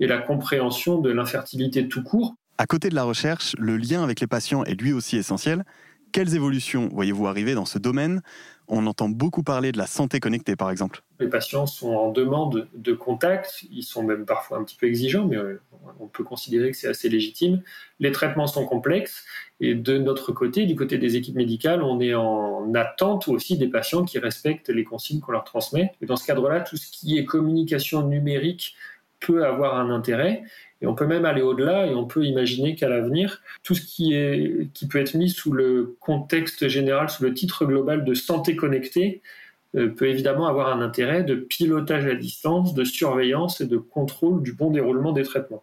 et 0.00 0.06
la 0.06 0.18
compréhension 0.18 0.98
de 0.98 1.10
l'infertilité 1.10 1.86
tout 1.88 2.02
court. 2.02 2.34
À 2.58 2.66
côté 2.66 2.88
de 2.88 2.94
la 2.94 3.04
recherche, 3.04 3.54
le 3.58 3.76
lien 3.76 4.02
avec 4.02 4.20
les 4.20 4.26
patients 4.26 4.64
est 4.64 4.80
lui 4.80 4.92
aussi 4.92 5.16
essentiel. 5.16 5.64
Quelles 6.12 6.34
évolutions 6.34 6.88
voyez-vous 6.92 7.26
arriver 7.26 7.54
dans 7.54 7.64
ce 7.64 7.78
domaine? 7.78 8.22
On 8.72 8.86
entend 8.86 9.08
beaucoup 9.08 9.42
parler 9.42 9.72
de 9.72 9.78
la 9.78 9.86
santé 9.86 10.20
connectée, 10.20 10.54
par 10.54 10.70
exemple. 10.70 11.02
Les 11.18 11.28
patients 11.28 11.66
sont 11.66 11.92
en 11.92 12.12
demande 12.12 12.68
de 12.72 12.92
contact, 12.92 13.64
ils 13.68 13.82
sont 13.82 14.04
même 14.04 14.24
parfois 14.24 14.58
un 14.58 14.64
petit 14.64 14.76
peu 14.76 14.86
exigeants, 14.86 15.26
mais 15.26 15.36
euh, 15.36 15.60
on 15.98 16.06
peut 16.06 16.22
considérer 16.22 16.70
que 16.70 16.76
c'est 16.76 16.86
assez 16.86 17.08
légitime. 17.08 17.62
Les 17.98 18.12
traitements 18.12 18.46
sont 18.46 18.64
complexes 18.64 19.24
et 19.58 19.74
de 19.74 19.98
notre 19.98 20.30
côté, 20.30 20.66
du 20.66 20.76
côté 20.76 20.98
des 20.98 21.16
équipes 21.16 21.34
médicales, 21.34 21.82
on 21.82 22.00
est 22.00 22.14
en 22.14 22.72
attente 22.74 23.26
aussi 23.26 23.58
des 23.58 23.66
patients 23.66 24.04
qui 24.04 24.20
respectent 24.20 24.68
les 24.68 24.84
consignes 24.84 25.18
qu'on 25.18 25.32
leur 25.32 25.44
transmet. 25.44 25.92
Et 26.00 26.06
dans 26.06 26.16
ce 26.16 26.24
cadre-là, 26.24 26.60
tout 26.60 26.76
ce 26.76 26.92
qui 26.92 27.18
est 27.18 27.24
communication 27.24 28.06
numérique 28.06 28.76
peut 29.18 29.44
avoir 29.44 29.78
un 29.78 29.90
intérêt. 29.90 30.44
Et 30.82 30.86
on 30.86 30.94
peut 30.94 31.06
même 31.06 31.24
aller 31.24 31.42
au-delà 31.42 31.86
et 31.86 31.94
on 31.94 32.06
peut 32.06 32.24
imaginer 32.24 32.74
qu'à 32.74 32.88
l'avenir, 32.88 33.42
tout 33.62 33.74
ce 33.74 33.82
qui, 33.82 34.14
est, 34.14 34.70
qui 34.72 34.88
peut 34.88 34.98
être 34.98 35.14
mis 35.14 35.28
sous 35.28 35.52
le 35.52 35.96
contexte 36.00 36.68
général, 36.68 37.10
sous 37.10 37.22
le 37.22 37.34
titre 37.34 37.66
global 37.66 38.04
de 38.04 38.14
santé 38.14 38.56
connectée, 38.56 39.20
euh, 39.76 39.88
peut 39.88 40.08
évidemment 40.08 40.46
avoir 40.46 40.74
un 40.74 40.80
intérêt 40.80 41.22
de 41.22 41.34
pilotage 41.34 42.06
à 42.06 42.14
distance, 42.14 42.74
de 42.74 42.84
surveillance 42.84 43.60
et 43.60 43.66
de 43.66 43.76
contrôle 43.76 44.42
du 44.42 44.52
bon 44.52 44.70
déroulement 44.70 45.12
des 45.12 45.22
traitements. 45.22 45.62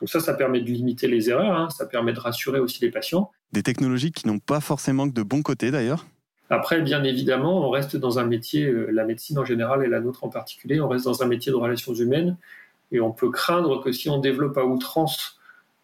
Donc 0.00 0.08
ça, 0.08 0.20
ça 0.20 0.34
permet 0.34 0.60
de 0.60 0.66
limiter 0.66 1.08
les 1.08 1.30
erreurs, 1.30 1.56
hein. 1.56 1.68
ça 1.70 1.86
permet 1.86 2.12
de 2.12 2.20
rassurer 2.20 2.58
aussi 2.58 2.80
les 2.82 2.90
patients. 2.90 3.30
Des 3.52 3.62
technologies 3.62 4.12
qui 4.12 4.26
n'ont 4.26 4.38
pas 4.38 4.60
forcément 4.60 5.08
que 5.08 5.14
de 5.14 5.22
bons 5.22 5.42
côtés 5.42 5.70
d'ailleurs? 5.70 6.06
Après, 6.48 6.80
bien 6.82 7.04
évidemment, 7.04 7.64
on 7.66 7.70
reste 7.70 7.96
dans 7.96 8.18
un 8.18 8.24
métier, 8.24 8.66
euh, 8.66 8.88
la 8.90 9.04
médecine 9.04 9.38
en 9.38 9.44
général 9.44 9.84
et 9.84 9.88
la 9.88 10.00
nôtre 10.00 10.24
en 10.24 10.28
particulier, 10.28 10.80
on 10.80 10.88
reste 10.88 11.04
dans 11.04 11.22
un 11.22 11.26
métier 11.26 11.52
de 11.52 11.56
relations 11.56 11.94
humaines 11.94 12.36
et 12.92 13.00
on 13.00 13.12
peut 13.12 13.30
craindre 13.30 13.82
que 13.82 13.92
si 13.92 14.08
on 14.08 14.18
développe 14.18 14.58
à 14.58 14.64
outrance 14.64 15.40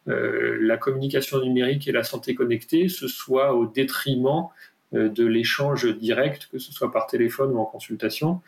euh, 0.09 0.57
la 0.61 0.77
communication 0.77 1.41
numérique 1.41 1.89
et 1.89 1.93
la 1.93 2.05
santé 2.05 2.35
connectée, 2.35 2.89
ce 2.89 3.09
soit 3.09 3.55
au 3.55 3.67
détriment 3.67 4.47
euh, 4.95 5.09
de 5.09 5.25
l'échange 5.25 5.87
direct, 5.99 6.49
que 6.53 6.59
ce 6.59 6.73
soit 6.73 6.93
par 6.93 7.07
téléphone 7.07 7.53
ou 7.53 7.59
en 7.59 7.65
consultation. 7.65 8.41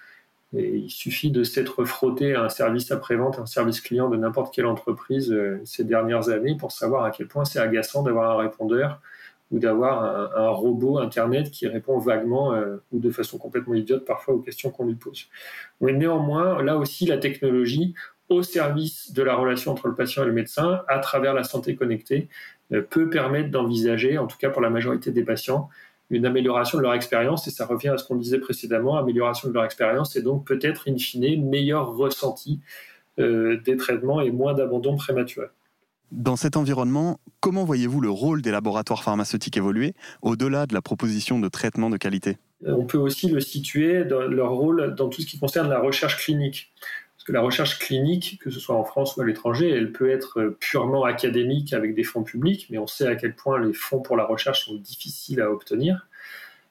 Il 0.54 0.88
suffit 0.88 1.30
de 1.30 1.44
s'être 1.44 1.84
frotté 1.84 2.34
à 2.34 2.44
un 2.44 2.48
service 2.48 2.90
après-vente, 2.90 3.38
un 3.38 3.44
service 3.44 3.82
client 3.82 4.08
de 4.08 4.16
n'importe 4.16 4.54
quelle 4.54 4.64
entreprise 4.64 5.30
euh, 5.30 5.60
ces 5.64 5.84
dernières 5.84 6.30
années 6.30 6.56
pour 6.56 6.72
savoir 6.72 7.04
à 7.04 7.10
quel 7.10 7.26
point 7.26 7.44
c'est 7.44 7.58
agaçant 7.58 8.02
d'avoir 8.02 8.30
un 8.30 8.42
répondeur 8.42 9.00
ou 9.50 9.58
d'avoir 9.58 10.36
un, 10.36 10.48
robot 10.50 10.98
Internet 10.98 11.50
qui 11.50 11.66
répond 11.66 11.98
vaguement 11.98 12.54
ou 12.92 12.98
de 12.98 13.10
façon 13.10 13.38
complètement 13.38 13.72
idiote 13.72 14.04
parfois 14.04 14.34
aux 14.34 14.40
questions 14.40 14.70
qu'on 14.70 14.84
lui 14.84 14.94
pose. 14.94 15.24
Mais 15.80 15.94
néanmoins, 15.94 16.62
là 16.62 16.76
aussi, 16.76 17.06
la 17.06 17.16
technologie 17.16 17.94
au 18.28 18.42
service 18.42 19.12
de 19.12 19.22
la 19.22 19.34
relation 19.34 19.72
entre 19.72 19.88
le 19.88 19.94
patient 19.94 20.22
et 20.22 20.26
le 20.26 20.32
médecin, 20.32 20.82
à 20.88 20.98
travers 20.98 21.34
la 21.34 21.44
santé 21.44 21.76
connectée, 21.76 22.28
peut 22.90 23.08
permettre 23.08 23.50
d'envisager, 23.50 24.18
en 24.18 24.26
tout 24.26 24.36
cas 24.36 24.50
pour 24.50 24.60
la 24.60 24.70
majorité 24.70 25.10
des 25.10 25.24
patients, 25.24 25.70
une 26.10 26.26
amélioration 26.26 26.78
de 26.78 26.82
leur 26.82 26.94
expérience, 26.94 27.46
et 27.48 27.50
ça 27.50 27.66
revient 27.66 27.88
à 27.88 27.98
ce 27.98 28.04
qu'on 28.04 28.16
disait 28.16 28.38
précédemment, 28.38 28.96
amélioration 28.96 29.48
de 29.48 29.54
leur 29.54 29.64
expérience, 29.64 30.16
et 30.16 30.22
donc 30.22 30.46
peut-être, 30.46 30.88
in 30.88 30.96
fine, 30.96 31.48
meilleur 31.48 31.94
ressenti 31.96 32.60
euh, 33.18 33.60
des 33.64 33.76
traitements 33.76 34.20
et 34.20 34.30
moins 34.30 34.54
d'abandon 34.54 34.96
prématuré. 34.96 35.46
Dans 36.10 36.36
cet 36.36 36.56
environnement, 36.56 37.20
comment 37.40 37.64
voyez-vous 37.64 38.00
le 38.00 38.08
rôle 38.08 38.40
des 38.40 38.50
laboratoires 38.50 39.02
pharmaceutiques 39.02 39.58
évoluer 39.58 39.94
au-delà 40.22 40.66
de 40.66 40.72
la 40.72 40.80
proposition 40.80 41.38
de 41.38 41.48
traitement 41.48 41.90
de 41.90 41.98
qualité? 41.98 42.38
On 42.66 42.86
peut 42.86 42.96
aussi 42.96 43.28
le 43.28 43.40
situer 43.40 44.04
dans 44.04 44.22
leur 44.22 44.52
rôle 44.52 44.94
dans 44.94 45.08
tout 45.08 45.20
ce 45.20 45.26
qui 45.26 45.38
concerne 45.38 45.68
la 45.68 45.80
recherche 45.80 46.16
clinique 46.16 46.72
la 47.32 47.40
recherche 47.40 47.78
clinique, 47.78 48.38
que 48.40 48.50
ce 48.50 48.60
soit 48.60 48.76
en 48.76 48.84
France 48.84 49.16
ou 49.16 49.20
à 49.20 49.26
l'étranger, 49.26 49.70
elle 49.70 49.92
peut 49.92 50.10
être 50.10 50.56
purement 50.60 51.04
académique 51.04 51.72
avec 51.72 51.94
des 51.94 52.04
fonds 52.04 52.22
publics, 52.22 52.66
mais 52.70 52.78
on 52.78 52.86
sait 52.86 53.06
à 53.06 53.16
quel 53.16 53.34
point 53.34 53.60
les 53.60 53.72
fonds 53.72 54.00
pour 54.00 54.16
la 54.16 54.24
recherche 54.24 54.66
sont 54.66 54.74
difficiles 54.74 55.40
à 55.40 55.50
obtenir. 55.50 56.08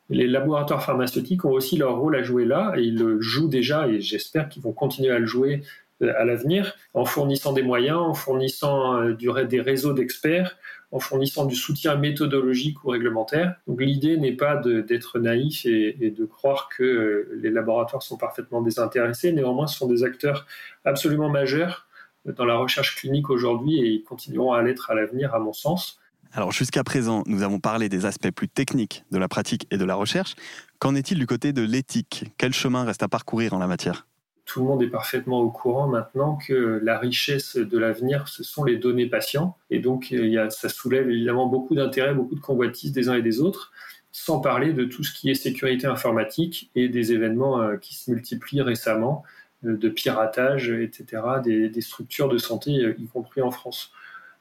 Les 0.09 0.27
laboratoires 0.27 0.83
pharmaceutiques 0.83 1.43
ont 1.43 1.51
aussi 1.51 1.77
leur 1.77 1.97
rôle 1.97 2.15
à 2.15 2.23
jouer 2.23 2.45
là, 2.45 2.73
et 2.77 2.83
ils 2.83 2.97
le 2.97 3.19
jouent 3.21 3.49
déjà, 3.49 3.87
et 3.87 3.99
j'espère 3.99 4.47
qu'ils 4.47 4.63
vont 4.63 4.71
continuer 4.71 5.11
à 5.11 5.19
le 5.19 5.25
jouer 5.25 5.63
à 6.01 6.25
l'avenir, 6.25 6.75
en 6.93 7.05
fournissant 7.05 7.53
des 7.53 7.63
moyens, 7.63 7.97
en 7.97 8.13
fournissant 8.13 9.01
euh, 9.01 9.13
des 9.13 9.61
réseaux 9.61 9.93
d'experts, 9.93 10.57
en 10.91 10.99
fournissant 10.99 11.45
du 11.45 11.55
soutien 11.55 11.95
méthodologique 11.95 12.83
ou 12.83 12.89
réglementaire. 12.89 13.55
Donc 13.67 13.81
l'idée 13.81 14.17
n'est 14.17 14.35
pas 14.35 14.55
d'être 14.55 15.19
naïf 15.19 15.65
et, 15.65 16.13
de 16.15 16.25
croire 16.25 16.69
que 16.69 16.83
euh, 16.83 17.39
les 17.41 17.49
laboratoires 17.49 18.03
sont 18.03 18.17
parfaitement 18.17 18.61
désintéressés. 18.61 19.31
Néanmoins, 19.31 19.67
ce 19.67 19.77
sont 19.77 19.87
des 19.87 20.03
acteurs 20.03 20.45
absolument 20.85 21.29
majeurs 21.29 21.87
dans 22.25 22.45
la 22.45 22.57
recherche 22.57 22.95
clinique 22.95 23.29
aujourd'hui 23.29 23.79
et 23.79 23.87
ils 23.87 24.03
continueront 24.03 24.53
à 24.53 24.61
l'être 24.61 24.91
à 24.91 24.95
l'avenir, 24.95 25.33
à 25.33 25.39
mon 25.39 25.53
sens. 25.53 25.99
Alors 26.33 26.51
jusqu'à 26.51 26.83
présent, 26.83 27.23
nous 27.25 27.41
avons 27.41 27.59
parlé 27.59 27.89
des 27.89 28.05
aspects 28.05 28.31
plus 28.31 28.49
techniques 28.49 29.05
de 29.11 29.17
la 29.17 29.27
pratique 29.27 29.65
et 29.71 29.77
de 29.77 29.85
la 29.85 29.95
recherche. 29.95 30.35
Qu'en 30.77 30.93
est-il 30.93 31.17
du 31.19 31.25
côté 31.25 31.53
de 31.53 31.61
l'éthique? 31.61 32.25
Quel 32.37 32.53
chemin 32.53 32.83
reste 32.83 33.01
à 33.01 33.07
parcourir 33.07 33.53
en 33.53 33.59
la 33.59 33.67
matière? 33.67 34.05
Tout 34.47 34.61
le 34.61 34.65
monde 34.65 34.81
est 34.81 34.89
parfaitement 34.89 35.41
au 35.41 35.51
courant 35.51 35.87
maintenant 35.87 36.37
que 36.37 36.79
la 36.81 36.97
richesse 36.97 37.57
de 37.57 37.77
l'avenir, 37.77 38.29
ce 38.29 38.43
sont 38.43 38.63
les 38.63 38.77
données 38.77 39.05
patients. 39.05 39.57
Et 39.69 39.79
donc, 39.79 40.13
a, 40.13 40.49
ça 40.49 40.69
soulève 40.69 41.09
évidemment 41.11 41.47
beaucoup 41.47 41.75
d'intérêt, 41.75 42.13
beaucoup 42.13 42.33
de 42.33 42.39
convoitises 42.39 42.93
des 42.93 43.09
uns 43.09 43.15
et 43.15 43.21
des 43.21 43.41
autres, 43.41 43.73
sans 44.13 44.39
parler 44.39 44.71
de 44.71 44.85
tout 44.85 45.03
ce 45.03 45.13
qui 45.13 45.29
est 45.29 45.35
sécurité 45.35 45.85
informatique 45.85 46.71
et 46.75 46.87
des 46.87 47.11
événements 47.11 47.61
euh, 47.61 47.75
qui 47.75 47.93
se 47.93 48.09
multiplient 48.09 48.61
récemment, 48.61 49.23
euh, 49.65 49.75
de 49.75 49.89
piratage, 49.89 50.69
etc., 50.71 51.23
des, 51.43 51.81
structures 51.81 52.29
de 52.29 52.37
santé, 52.37 52.79
euh, 52.79 52.95
y 52.97 53.07
compris 53.07 53.41
en 53.41 53.51
France. 53.51 53.91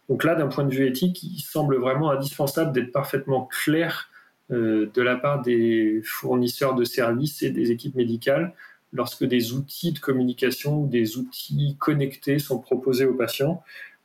Donc 0.09 0.23
là, 0.23 0.37
d'un 0.37 0.47
point 0.47 0.65
de 0.65 0.73
vue 0.73 0.87
éthique, 0.87 1.21
il 1.25 1.41
semble 1.41 1.77
vraiment 1.79 2.13
indispensable 2.13 2.73
d'être 2.73 2.93
parfaitement 2.93 3.45
clair 3.45 4.09
de 4.49 5.03
la 5.03 5.17
part 5.17 5.43
des 5.43 6.01
fournisseurs 6.05 6.77
de 6.77 6.85
services 6.85 7.43
et 7.43 7.51
des 7.51 7.73
équipes 7.73 7.97
médicales 7.97 8.55
lorsque 8.97 9.25
des 9.25 9.53
outils 9.53 9.93
de 9.93 9.99
communication 9.99 10.81
ou 10.81 10.87
des 10.87 11.19
outils 11.19 11.77
connectés 11.79 12.39
sont 12.39 12.59
proposés 12.59 13.05
aux 13.05 13.15
patients, 13.15 13.63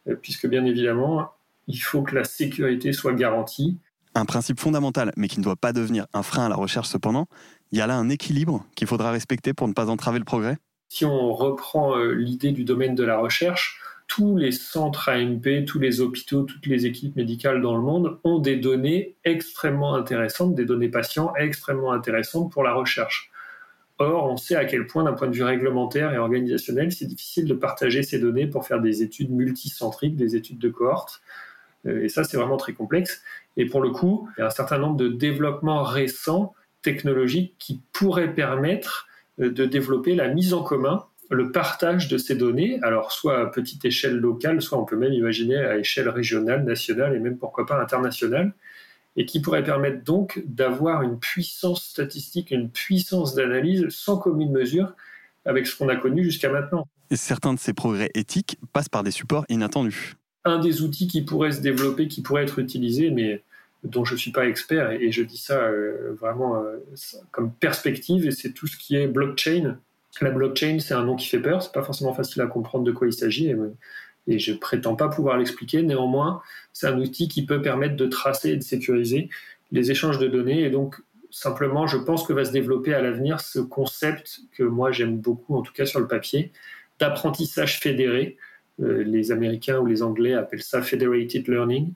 euh, 0.08 0.16
puisque 0.16 0.48
bien 0.48 0.66
évidemment, 0.66 1.32
il 1.68 1.78
faut 1.78 2.04
que 2.04 2.16
la 2.16 2.24
sécurité 2.24 2.94
soit 2.94 3.14
garantie. 3.14 3.78
Un 4.14 4.26
principe 4.26 4.60
fondamental, 4.60 5.14
mais 5.16 5.28
qui 5.28 5.40
ne 5.40 5.44
doit 5.44 5.56
pas 5.56 5.74
devenir 5.74 6.06
un 6.14 6.24
frein 6.24 6.46
à 6.46 6.50
la 6.50 6.56
recherche 6.56 6.90
cependant, 6.90 7.28
il 7.72 7.80
y 7.80 7.82
a 7.82 7.88
là 7.88 7.96
un 7.96 8.10
équilibre 8.10 8.66
qu'il 8.76 8.88
faudra 8.88 9.12
respecter 9.12 9.54
pour 9.54 9.68
ne 9.68 9.74
pas 9.74 9.90
entraver 9.90 10.20
le 10.20 10.26
progrès 10.26 10.58
Si 10.90 11.06
on 11.06 11.34
reprend 11.34 11.98
euh, 11.98 12.12
l'idée 12.12 12.52
du 12.52 12.66
domaine 12.66 12.96
de 12.96 13.04
la 13.04 13.18
recherche, 13.18 13.80
tous 14.08 14.36
les 14.36 14.52
centres 14.52 15.08
AMP, 15.08 15.64
tous 15.66 15.80
les 15.80 16.02
hôpitaux, 16.02 16.44
toutes 16.44 16.66
les 16.66 16.86
équipes 16.86 17.16
médicales 17.16 17.62
dans 17.62 17.78
le 17.78 17.82
monde 17.82 18.20
ont 18.26 18.40
des 18.40 18.58
données 18.58 19.16
extrêmement 19.24 19.96
intéressantes, 19.96 20.54
des 20.54 20.66
données 20.66 20.90
patients 20.90 21.34
extrêmement 21.38 21.94
intéressantes 21.94 22.52
pour 22.52 22.64
la 22.64 22.74
recherche. 22.74 23.31
Or, 24.02 24.30
on 24.30 24.38
sait 24.38 24.56
à 24.56 24.66
quel 24.66 24.88
point, 24.88 25.04
d'un 25.04 25.14
point 25.14 25.28
de 25.28 25.36
vue 25.36 25.44
réglementaire 25.44 26.14
et 26.14 26.18
organisationnel, 26.18 26.92
c'est 26.92 27.06
difficile 27.06 27.46
de 27.46 27.54
partager 27.54 28.04
ces 28.04 28.20
données 28.20 28.48
pour 28.48 28.66
faire 28.66 28.82
des 28.82 29.04
études 29.04 29.32
multicentriques, 29.32 30.16
des 30.16 30.36
études 30.36 30.60
de 30.60 30.70
cohorte. 30.70 31.22
Euh, 31.86 32.04
et 32.04 32.10
ça, 32.10 32.24
c'est 32.24 32.38
vraiment 32.38 32.58
très 32.58 32.74
complexe. 32.74 33.22
Et 33.58 33.66
pour 33.66 33.82
le 33.82 33.92
coup, 33.92 34.28
il 34.38 34.42
y 34.42 34.44
a 34.44 34.48
un 34.48 34.52
certain 34.52 34.78
nombre 34.78 34.98
de 34.98 35.08
développements 35.08 35.84
récents 35.84 36.54
technologiques 36.82 37.56
qui 37.60 37.82
pourraient 37.94 38.34
permettre 38.34 39.08
euh, 39.40 39.52
de 39.52 39.66
développer 39.66 40.16
la 40.16 40.28
mise 40.28 40.54
en 40.54 40.64
commun, 40.64 41.06
le 41.30 41.52
partage 41.52 42.10
de 42.10 42.18
ces 42.18 42.36
données, 42.36 42.80
alors 42.82 43.12
soit 43.12 43.40
à 43.40 43.46
petite 43.46 43.86
échelle 43.86 44.18
locale, 44.18 44.62
soit 44.62 44.78
on 44.78 44.86
peut 44.86 44.98
même 44.98 45.14
imaginer 45.14 45.56
à 45.56 45.78
échelle 45.78 46.10
régionale, 46.10 46.66
nationale 46.66 47.16
et 47.16 47.20
même 47.20 47.38
pourquoi 47.38 47.66
pas 47.66 47.82
internationale 47.82 48.54
et 49.16 49.26
qui 49.26 49.42
pourrait 49.42 49.64
permettre 49.64 50.04
donc 50.04 50.42
d'avoir 50.46 51.02
une 51.02 51.20
puissance 51.20 51.84
statistique, 51.84 52.52
une 52.52 52.70
puissance 52.70 53.36
d'analyse 53.36 53.88
sans 53.90 54.18
commune 54.18 54.52
mesure 54.52 54.94
avec 55.46 55.68
ce 55.68 55.76
qu'on 55.76 55.90
a 55.90 55.96
connu 55.96 56.24
jusqu'à 56.24 56.50
maintenant. 56.50 56.88
Et 57.10 57.16
certains 57.16 57.54
de 57.54 57.60
ces 57.60 57.74
progrès 57.74 58.10
éthiques 58.14 58.58
passent 58.74 58.90
par 58.90 59.04
des 59.04 59.12
supports 59.12 59.46
inattendus. 59.50 60.16
Un 60.46 60.60
des 60.60 60.82
outils 60.82 61.08
qui 61.08 61.24
pourrait 61.24 61.52
se 61.52 61.62
développer, 61.62 62.08
qui 62.08 62.22
pourrait 62.22 62.44
être 62.44 62.60
utilisé, 62.60 63.12
mais 63.12 63.44
dont 63.84 64.06
je 64.06 64.14
ne 64.14 64.20
suis 64.20 64.32
pas 64.32 64.48
expert, 64.48 64.92
et 64.92 65.12
je 65.12 65.24
dis 65.24 65.38
ça 65.38 65.58
euh, 65.58 66.16
vraiment 66.20 66.56
euh, 66.56 66.78
comme 67.32 67.52
perspective, 67.52 68.28
et 68.28 68.32
c'est 68.32 68.54
tout 68.54 68.68
ce 68.68 68.78
qui 68.78 68.96
est 68.96 69.08
blockchain. 69.08 69.78
La 70.22 70.30
blockchain, 70.30 70.78
c'est 70.80 70.94
un 70.94 71.04
nom 71.04 71.16
qui 71.16 71.28
fait 71.28 71.40
peur, 71.40 71.64
c'est 71.64 71.72
pas 71.72 71.84
forcément 71.84 72.14
facile 72.14 72.42
à 72.42 72.48
comprendre 72.48 72.84
de 72.84 72.92
quoi 72.92 73.08
il 73.08 73.14
s'agit, 73.14 73.54
et 74.32 74.40
je 74.40 74.54
prétends 74.54 74.96
pas 74.96 75.10
pouvoir 75.10 75.38
l'expliquer. 75.38 75.84
Néanmoins, 75.84 76.42
c'est 76.74 76.88
un 76.88 76.98
outil 77.00 77.28
qui 77.28 77.46
peut 77.46 77.62
permettre 77.62 77.96
de 77.96 78.06
tracer 78.06 78.52
et 78.52 78.58
de 78.58 78.64
sécuriser 78.64 79.30
les 79.72 79.92
échanges 79.92 80.20
de 80.20 80.28
données. 80.28 80.64
Et 80.64 80.70
donc, 80.70 80.96
simplement, 81.30 81.88
je 81.88 81.98
pense 81.98 82.26
que 82.26 82.34
va 82.34 82.46
se 82.46 82.52
développer 82.52 82.94
à 82.94 83.02
l'avenir 83.02 83.40
ce 83.40 83.60
concept 83.60 84.42
que 84.52 84.64
moi 84.64 84.92
j'aime 84.92 85.18
beaucoup, 85.18 85.56
en 85.56 85.62
tout 85.62 85.74
cas 85.74 85.86
sur 85.86 86.00
le 86.00 86.08
papier, 86.08 86.52
d'apprentissage 87.00 87.80
fédéré. 87.80 88.38
Euh, 88.82 89.04
les 89.04 89.32
Américains 89.32 89.80
ou 89.80 89.86
les 89.86 90.02
Anglais 90.02 90.34
appellent 90.34 90.64
ça 90.64 90.82
federated 90.82 91.48
learning, 91.48 91.94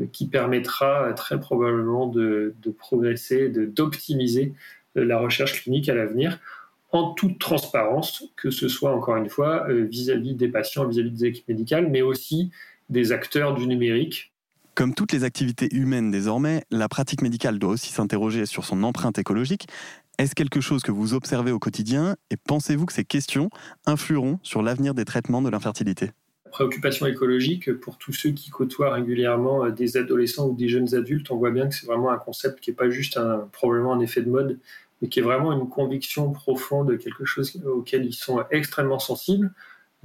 euh, 0.00 0.06
qui 0.12 0.26
permettra 0.26 1.12
très 1.14 1.38
probablement 1.38 2.06
de, 2.06 2.54
de 2.62 2.70
progresser, 2.70 3.48
d'optimiser 3.48 4.52
euh, 4.96 5.04
la 5.04 5.18
recherche 5.18 5.62
clinique 5.62 5.88
à 5.88 5.94
l'avenir 5.94 6.38
en 6.92 7.12
toute 7.12 7.38
transparence, 7.38 8.24
que 8.36 8.50
ce 8.50 8.68
soit 8.68 8.94
encore 8.94 9.16
une 9.16 9.28
fois 9.28 9.68
euh, 9.68 9.84
vis-à-vis 9.84 10.34
des 10.34 10.48
patients, 10.48 10.86
vis-à-vis 10.86 11.10
des 11.10 11.24
équipes 11.26 11.48
médicales, 11.48 11.88
mais 11.90 12.02
aussi 12.02 12.50
des 12.88 13.12
acteurs 13.12 13.54
du 13.54 13.66
numérique. 13.66 14.32
Comme 14.74 14.94
toutes 14.94 15.12
les 15.12 15.24
activités 15.24 15.74
humaines 15.74 16.10
désormais, 16.10 16.64
la 16.70 16.88
pratique 16.88 17.22
médicale 17.22 17.58
doit 17.58 17.70
aussi 17.70 17.90
s'interroger 17.90 18.46
sur 18.46 18.64
son 18.64 18.82
empreinte 18.82 19.18
écologique. 19.18 19.66
Est-ce 20.18 20.34
quelque 20.34 20.60
chose 20.60 20.82
que 20.82 20.92
vous 20.92 21.14
observez 21.14 21.50
au 21.50 21.58
quotidien 21.58 22.16
et 22.30 22.36
pensez-vous 22.36 22.86
que 22.86 22.92
ces 22.92 23.04
questions 23.04 23.50
influeront 23.86 24.38
sur 24.42 24.62
l'avenir 24.62 24.94
des 24.94 25.04
traitements 25.04 25.42
de 25.42 25.50
l'infertilité? 25.50 26.10
Préoccupation 26.50 27.06
écologique, 27.06 27.72
pour 27.72 27.98
tous 27.98 28.12
ceux 28.12 28.30
qui 28.30 28.50
côtoient 28.50 28.94
régulièrement 28.94 29.64
euh, 29.64 29.70
des 29.70 29.96
adolescents 29.96 30.48
ou 30.48 30.54
des 30.54 30.68
jeunes 30.68 30.94
adultes, 30.94 31.30
on 31.30 31.36
voit 31.36 31.50
bien 31.50 31.68
que 31.68 31.74
c'est 31.74 31.86
vraiment 31.86 32.10
un 32.10 32.18
concept 32.18 32.60
qui 32.60 32.70
n'est 32.70 32.76
pas 32.76 32.88
juste 32.88 33.16
un, 33.16 33.48
probablement 33.52 33.92
un 33.92 34.00
effet 34.00 34.22
de 34.22 34.30
mode, 34.30 34.58
mais 35.00 35.08
qui 35.08 35.20
est 35.20 35.22
vraiment 35.22 35.52
une 35.52 35.68
conviction 35.68 36.32
profonde 36.32 36.88
de 36.88 36.96
quelque 36.96 37.24
chose 37.24 37.60
auquel 37.66 38.04
ils 38.04 38.14
sont 38.14 38.44
extrêmement 38.50 38.98
sensibles. 38.98 39.52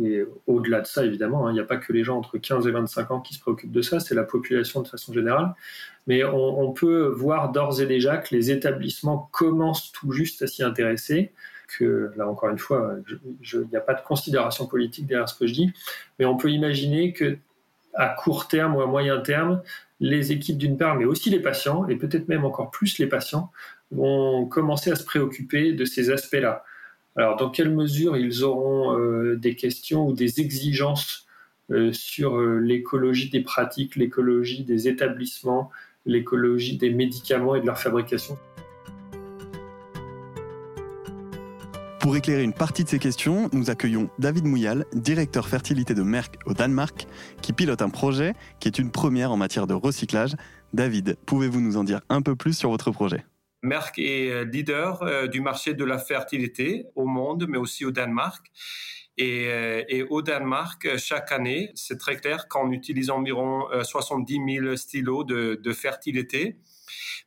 Et 0.03 0.24
au-delà 0.48 0.81
de 0.81 0.88
ça, 0.88 1.05
évidemment, 1.05 1.45
hein, 1.45 1.51
il 1.51 1.55
n'y 1.55 1.60
a 1.60 1.65
pas 1.65 1.77
que 1.77 1.93
les 1.93 2.03
gens 2.03 2.17
entre 2.17 2.38
15 2.38 2.65
et 2.67 2.71
25 2.71 3.12
ans 3.12 3.19
qui 3.19 3.33
se 3.33 3.39
préoccupent 3.39 3.71
de 3.71 3.81
ça, 3.81 4.00
c'est 4.00 4.15
la 4.15 4.24
population 4.24 4.81
de 4.81 4.88
façon 4.88 5.13
générale. 5.13 5.53
Mais 6.07 6.24
on, 6.24 6.71
peut 6.71 7.05
voir 7.07 7.51
d'ores 7.51 7.81
et 7.81 7.86
déjà 7.86 8.17
que 8.17 8.33
les 8.33 8.50
établissements 8.50 9.29
commencent 9.31 9.91
tout 9.91 10.12
juste 10.12 10.41
à 10.41 10.48
s'y 10.48 10.63
intéresser, 10.63 11.31
que 11.77 12.12
là 12.15 12.27
encore 12.27 12.50
une 12.50 12.57
fois, 12.57 12.95
il 13.53 13.67
n'y 13.69 13.77
a 13.77 13.81
pas 13.81 13.93
de 13.93 14.01
considération 14.01 14.65
politique 14.65 15.05
derrière 15.05 15.29
ce 15.29 15.38
que 15.38 15.45
je 15.45 15.53
dis, 15.53 15.74
mais 16.17 16.25
on 16.25 16.36
peut 16.36 16.50
imaginer 16.50 17.13
que 17.13 17.38
à 17.93 18.10
court 18.10 18.48
terme 18.48 18.75
ou 18.75 18.81
à 18.81 18.88
moyen 18.88 19.19
terme, 19.19 19.62
les 20.00 20.31
équipes 20.31 20.57
d'une 20.57 20.77
part, 20.77 20.95
mais 20.95 21.05
aussi 21.05 21.29
les 21.29 21.39
patients, 21.39 21.88
et 21.88 21.95
peut-être 21.95 22.27
même 22.27 22.45
encore 22.45 22.71
plus 22.71 22.98
les 22.98 23.07
patients, 23.07 23.51
vont 23.91 24.45
commencer 24.45 24.91
à 24.91 24.95
se 24.95 25.03
préoccuper 25.03 25.74
de 25.74 25.86
ces 25.86 26.10
aspects-là. 26.10 26.63
Alors, 27.15 27.36
dans 27.36 27.50
quelle 27.50 27.69
mesure 27.69 28.15
ils 28.15 28.43
auront 28.43 28.98
euh, 28.98 29.36
des 29.36 29.55
questions 29.55 30.07
ou 30.07 30.13
des 30.13 30.39
exigences 30.39 31.27
euh, 31.69 31.91
sur 31.91 32.38
euh, 32.38 32.60
l'écologie 32.60 33.29
des 33.29 33.41
pratiques, 33.41 33.95
l'écologie 33.95 34.63
des 34.63 34.88
établissements, 34.88 35.69
l'écologie 36.05 36.77
des 36.77 36.89
médicaments 36.89 37.55
et 37.55 37.62
de 37.62 37.65
leur 37.65 37.77
fabrication? 37.77 38.38
Pour 42.01 42.17
éclairer 42.17 42.41
une 42.41 42.51
partie 42.51 42.84
de 42.84 42.89
ces 42.89 42.98
questions, 42.98 43.48
nous 43.53 43.70
accueillons 43.70 44.10
David 44.17 44.46
Mouyal, 44.46 44.86
directeur 44.91 45.48
fertilité 45.48 45.93
de 45.93 46.01
Merck 46.01 46.36
au 46.48 46.55
Danemark, 46.55 47.05
qui 47.43 47.53
pilote 47.53 47.84
un 47.84 47.91
projet 47.91 48.34
qui 48.60 48.67
est 48.67 48.79
une 48.79 48.89
première 48.89 49.31
en 49.31 49.38
matière 49.38 49.67
de 49.67 49.75
recyclage. 49.75 50.36
David, 50.74 51.15
pouvez-vous 51.27 51.62
nous 51.62 51.77
en 51.77 51.84
dire 51.84 52.01
un 52.10 52.24
peu 52.24 52.36
plus 52.36 52.58
sur 52.58 52.72
votre 52.72 52.89
projet? 52.89 53.24
Merck 53.62 54.00
est 54.00 54.46
leader 54.46 55.03
euh, 55.03 55.27
du 55.27 55.41
marché 55.41 55.75
de 55.75 55.86
la 55.86 56.00
fertilité 56.00 56.88
au 56.96 57.05
monde, 57.05 57.46
mais 57.48 57.60
aussi 57.60 57.86
au 57.86 57.91
Danemark. 57.91 58.48
Et, 59.18 60.03
au 60.10 60.22
Danemark, 60.22 60.98
chaque 60.98 61.32
année, 61.32 61.72
c'est 61.75 61.98
très 61.98 62.18
clair 62.18 62.48
qu'on 62.48 62.72
utilise 62.72 63.10
environ 63.10 63.65
70 63.84 64.39
000 64.62 64.75
stylos 64.75 65.24
de, 65.24 65.74
fertilité. 65.74 66.58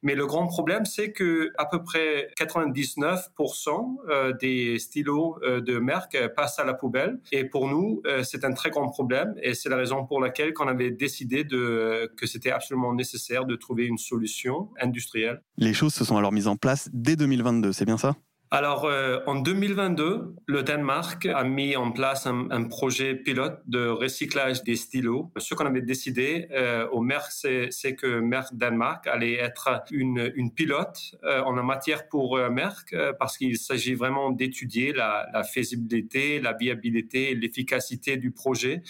Mais 0.02 0.14
le 0.14 0.26
grand 0.26 0.46
problème, 0.46 0.84
c'est 0.84 1.12
que 1.12 1.50
à 1.56 1.64
peu 1.64 1.82
près 1.82 2.28
99% 2.38 3.96
euh, 4.10 4.32
des 4.34 4.78
stylos 4.78 5.38
euh, 5.42 5.62
de 5.62 5.78
Merck 5.78 6.16
passent 6.36 6.58
à 6.58 6.64
la 6.64 6.74
poubelle. 6.74 7.20
Et 7.32 7.44
pour 7.44 7.68
nous, 7.68 8.02
euh, 8.06 8.22
c'est 8.22 8.44
un 8.44 8.52
très 8.52 8.68
grand 8.68 8.88
problème. 8.90 9.34
Et 9.42 9.54
c'est 9.54 9.70
la 9.70 9.76
raison 9.76 10.04
pour 10.04 10.20
laquelle 10.20 10.52
qu'on 10.52 10.68
avait 10.68 10.90
décidé 10.90 11.46
que 11.46 12.26
c'était 12.26 12.50
absolument 12.50 12.92
nécessaire 12.92 13.46
de 13.46 13.56
trouver 13.56 13.86
une 13.86 13.98
solution 13.98 14.68
industrielle. 14.80 15.42
Les 15.56 15.72
choses 15.72 15.94
se 15.94 16.04
sont 16.04 16.18
alors 16.18 16.32
mises 16.32 16.48
en 16.48 16.56
place 16.56 16.90
dès 16.92 17.16
2022, 17.16 17.72
c'est 17.72 17.86
bien 17.86 17.98
ça? 17.98 18.14
Alors, 18.54 18.84
euh, 18.84 19.18
en 19.26 19.34
2022, 19.34 20.36
le 20.46 20.62
Danemark 20.62 21.26
a 21.26 21.42
mis 21.42 21.74
en 21.74 21.90
place 21.90 22.28
un, 22.28 22.62
projet 22.68 23.16
pilote 23.16 23.60
de 23.66 23.88
recyclage 23.88 24.62
des 24.62 24.76
stylos. 24.76 25.32
Ce 25.38 25.56
qu'on 25.56 25.66
avait 25.66 25.82
décidé 25.82 26.46
euh, 26.52 26.86
au 26.92 27.00
Merck, 27.00 27.32
c'est 27.32 27.96
que 27.96 28.20
Merck 28.20 28.54
Danemark 28.54 29.08
allait 29.08 29.34
être 29.34 29.82
une, 29.90 30.52
pilote 30.54 31.16
euh, 31.24 31.42
en 31.42 31.60
matière 31.64 32.06
pour 32.08 32.38
Merck 32.48 32.94
parce 33.18 33.36
qu'il 33.38 33.58
s'agit 33.58 33.94
vraiment 33.94 34.30
d'étudier 34.30 34.92
la, 34.92 35.26
la 35.32 35.42
faisabilité, 35.42 36.40
la 36.40 36.52
viabilité, 36.52 37.34
l'efficacité 37.34 38.16
du 38.18 38.30
projet 38.30 38.84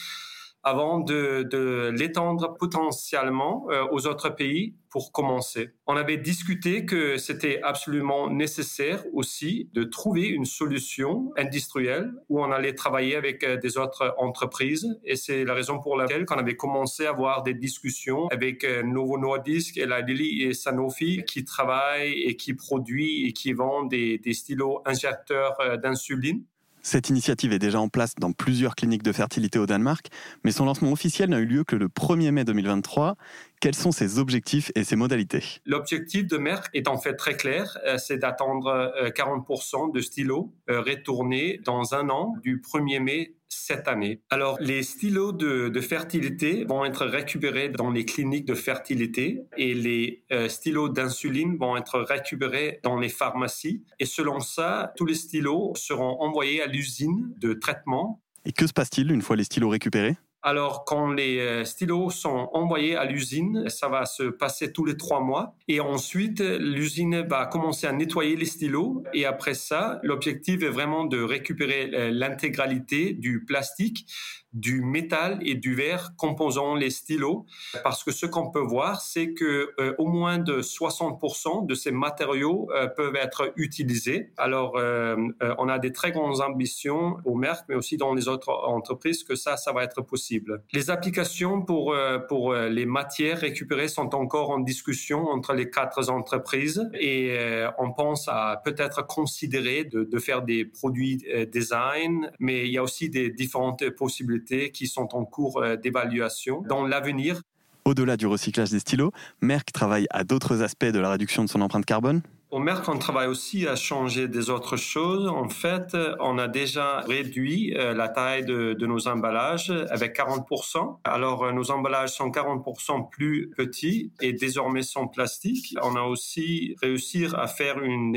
avant 0.65 1.01
de, 1.01 1.91
l'étendre 1.91 2.57
potentiellement 2.59 3.67
euh, 3.71 3.85
aux 3.93 4.07
autres 4.07 4.31
pays 4.31 4.75
pour 4.91 5.13
commencer. 5.13 5.71
On 5.87 5.97
avait 5.97 6.17
discuté 6.17 6.87
que 6.87 7.17
c'était 7.19 7.61
absolument 7.63 8.31
nécessaire 8.31 9.05
aussi 9.13 9.69
de 9.75 9.85
trouver 9.85 10.29
une 10.29 10.45
solution 10.45 11.33
industrielle 11.37 12.13
où 12.29 12.41
on 12.41 12.51
allait 12.51 12.75
travailler 12.75 13.17
avec 13.17 13.45
euh, 13.45 13.57
des 13.57 13.77
autres 13.77 14.15
entreprises 14.19 14.99
et 15.05 15.17
c'est 15.17 15.45
la 15.45 15.55
raison 15.55 15.81
pour 15.81 15.97
laquelle 15.97 16.25
qu'on 16.25 16.39
avait 16.39 16.57
commencé 16.57 17.07
à 17.07 17.11
avoir 17.11 17.43
des 17.43 17.55
discussions 17.55 18.29
avec 18.29 18.65
euh, 18.65 18.83
Novo 18.83 19.19
Nordisk, 19.19 19.77
Eli 19.77 19.93
Lilly 20.07 20.43
et 20.45 20.55
Sanofi 20.55 21.25
qui 21.25 21.45
travaillent 21.45 22.23
et 22.23 22.37
qui 22.37 22.55
produisent 22.55 23.29
et 23.29 23.33
qui 23.33 23.53
vendent 23.53 23.91
des, 23.91 24.19
des 24.19 24.33
stylos 24.33 24.81
injecteurs 24.87 25.79
d'insuline. 25.83 26.45
Cette 26.87 27.09
initiative 27.09 27.55
est 27.55 27.59
déjà 27.59 27.81
en 27.81 27.89
place 27.89 28.15
dans 28.15 28.33
plusieurs 28.33 28.77
cliniques 28.77 29.03
de 29.03 29.11
fertilité 29.11 29.59
au 29.59 29.65
Danemark, 29.65 30.09
mais 30.45 30.53
son 30.53 30.67
lancement 30.67 30.93
officiel 30.93 31.31
n'a 31.31 31.39
eu 31.39 31.47
lieu 31.47 31.65
que 31.65 31.77
le 31.77 31.89
1er 31.89 32.31
mai 32.31 32.45
2023. 32.45 33.17
Quels 33.65 33.75
sont 33.75 33.93
ses 33.93 34.19
objectifs 34.19 34.71
et 34.75 34.85
ses 34.85 34.95
modalités? 34.95 35.43
L'objectif 35.65 36.27
de 36.27 36.37
Merck 36.37 36.69
est 36.75 36.87
en 36.87 36.99
fait 36.99 37.15
très 37.15 37.35
clair, 37.35 37.79
euh, 37.87 37.97
c'est 37.97 38.19
d'attendre 38.19 38.93
40% 39.17 39.89
euh, 39.89 39.93
de 39.95 40.01
stylos 40.03 40.53
euh, 40.69 40.83
retournés 40.83 41.63
dans 41.65 41.95
un 41.95 42.11
an 42.11 42.35
du 42.43 42.61
1er 42.61 43.01
mai 43.01 43.37
cette 43.49 43.89
année. 43.89 44.21
Alors, 44.29 44.59
les 44.61 44.83
stylos 44.83 45.33
de, 45.33 45.81
fertilité 45.81 46.67
vont 46.67 46.85
être 46.85 47.07
récupérés 47.07 47.71
dans 47.71 47.91
les 47.91 48.05
cliniques 48.05 48.45
de 48.45 48.55
fertilité 48.55 49.47
et 49.57 49.73
les 49.73 50.25
stylos 50.49 50.91
d'insuline 50.91 51.57
vont 51.57 51.79
être 51.79 52.01
récupérés 52.01 52.81
dans 52.83 52.99
les 52.99 53.09
pharmacies. 53.09 53.83
Et 53.99 54.05
selon 54.05 54.41
ça, 54.41 54.93
tous 54.97 55.07
les 55.07 55.15
stylos 55.15 55.73
seront 55.77 56.21
envoyés 56.21 56.61
à 56.61 56.67
l'usine 56.67 57.33
de 57.39 57.55
traitement. 57.55 58.21
Et 58.45 58.53
que 58.53 58.67
se 58.67 58.75
passe-t-il 58.75 59.11
une 59.11 59.23
fois 59.23 59.37
les 59.37 59.45
stylos 59.45 59.71
récupérés? 59.71 60.17
Alors, 60.47 60.85
quand 60.85 61.11
les 61.11 61.39
euh, 61.39 61.65
stylos 61.65 62.11
sont 62.11 62.51
envoyés 62.53 62.97
à 62.97 63.07
l'usine, 63.07 63.71
ça 63.71 63.89
va 63.89 64.05
se 64.05 64.25
passer 64.25 64.75
tous 64.75 64.85
les 64.85 64.95
trois 64.95 65.21
mois. 65.21 65.57
Et 65.69 65.81
ensuite, 65.81 66.41
l'usine 66.41 67.27
va 67.27 67.47
commencer 67.47 67.87
à 67.87 67.93
nettoyer 67.93 68.37
les 68.37 68.45
stylos. 68.45 69.03
Et 69.15 69.25
après 69.25 69.55
ça, 69.55 70.01
l'objectif 70.03 70.63
est 70.63 70.69
vraiment 70.69 71.07
de 71.07 71.19
récupérer 71.23 71.91
euh, 71.95 72.11
l'intégralité 72.11 73.15
du 73.15 73.43
plastique 73.47 74.07
du 74.55 74.83
métal 74.83 75.41
et 75.43 75.57
du 75.57 75.75
verre 75.75 76.13
composant 76.17 76.77
les 76.77 76.91
stylos 76.91 77.45
parce 77.83 78.05
que 78.05 78.13
ce 78.13 78.25
qu'on 78.25 78.51
peut 78.51 78.61
voir 78.61 79.01
c'est 79.01 79.33
que 79.33 79.73
euh, 79.81 79.95
au 79.99 80.07
moins 80.07 80.39
de 80.39 80.63
60% 80.63 81.67
de 81.67 81.75
ces 81.75 81.91
matériaux 81.91 82.71
euh, 82.73 82.87
peuvent 82.87 83.17
être 83.17 83.53
utilisés. 83.57 84.31
Alors 84.37 84.77
euh, 84.77 85.17
on 85.59 85.69
a 85.69 85.79
des 85.81 85.93
très 85.93 86.13
grandes 86.13 86.41
ambitions 86.41 87.17
au 87.25 87.35
Merck 87.35 87.65
mais 87.69 87.75
aussi 87.75 87.97
dans 87.97 88.15
les 88.15 88.29
autres 88.29 88.51
entreprises 88.51 89.25
que 89.25 89.35
ça 89.35 89.57
ça 89.57 89.73
va 89.73 89.83
être 89.83 90.03
possible. 90.03 90.63
Les 90.73 90.89
applications 90.89 91.61
pour 91.63 91.95
pour 92.29 92.55
les 92.55 92.87
matières 92.87 93.39
récupérées 93.39 93.89
sont 93.89 94.15
encore 94.15 94.51
en 94.51 94.61
discussion 94.61 95.27
entre 95.27 95.53
les 95.53 95.69
quatre 95.69 96.11
entreprises 96.11 96.89
et 96.95 97.37
on 97.79 97.93
pense 97.93 98.29
à 98.29 98.61
peut-être 98.65 99.05
considérer 99.07 99.85
de, 99.85 100.05
de 100.05 100.19
faire 100.19 100.43
des 100.43 100.65
produits 100.65 101.25
design 101.51 102.31
mais 102.39 102.67
il 102.67 102.73
y 102.73 102.79
a 102.79 102.83
aussi 102.83 103.11
des 103.11 103.31
différentes 103.31 103.89
possibilités 103.91 104.44
qui 104.45 104.87
sont 104.87 105.15
en 105.15 105.25
cours 105.25 105.63
euh, 105.63 105.77
d'évaluation. 105.77 106.63
Dans 106.63 106.87
l'avenir, 106.87 107.41
au-delà 107.85 108.17
du 108.17 108.27
recyclage 108.27 108.71
des 108.71 108.79
stylos, 108.79 109.13
Merck 109.43 109.71
travaille 109.73 110.07
à 110.11 110.25
d'autres 110.25 110.63
aspects 110.63 110.87
de 110.87 110.99
la 110.99 111.11
réduction 111.11 111.45
de 111.45 111.51
son 111.51 111.61
empreinte 111.61 111.85
carbone 111.85 112.23
au 112.55 112.61
Merck, 112.61 112.89
on 112.89 112.99
travaille 112.99 113.27
aussi 113.27 113.67
à 113.67 113.75
changer 113.75 114.29
des 114.29 114.49
autres 114.49 114.77
choses. 114.77 115.27
En 115.27 115.49
fait, 115.49 115.97
on 116.21 116.39
a 116.39 116.47
déjà 116.47 117.01
réduit 117.01 117.75
euh, 117.77 117.95
la 117.95 118.07
taille 118.07 118.45
de, 118.45 118.87
nos 118.87 119.09
emballages 119.09 119.73
avec 119.91 120.17
40%. 120.17 120.99
Alors, 121.03 121.47
euh, 121.47 121.53
nos 121.53 121.73
emballages 121.73 122.11
sont 122.11 122.31
40% 122.31 123.11
plus 123.11 123.51
petits 123.57 124.13
et 124.21 124.33
désormais 124.33 124.85
sont 124.85 125.09
plastiques. 125.09 125.75
On 125.83 125.97
a 125.97 126.03
aussi 126.03 126.77
réussi 126.81 127.27
à 127.37 127.49
faire 127.49 127.83
une 127.83 128.13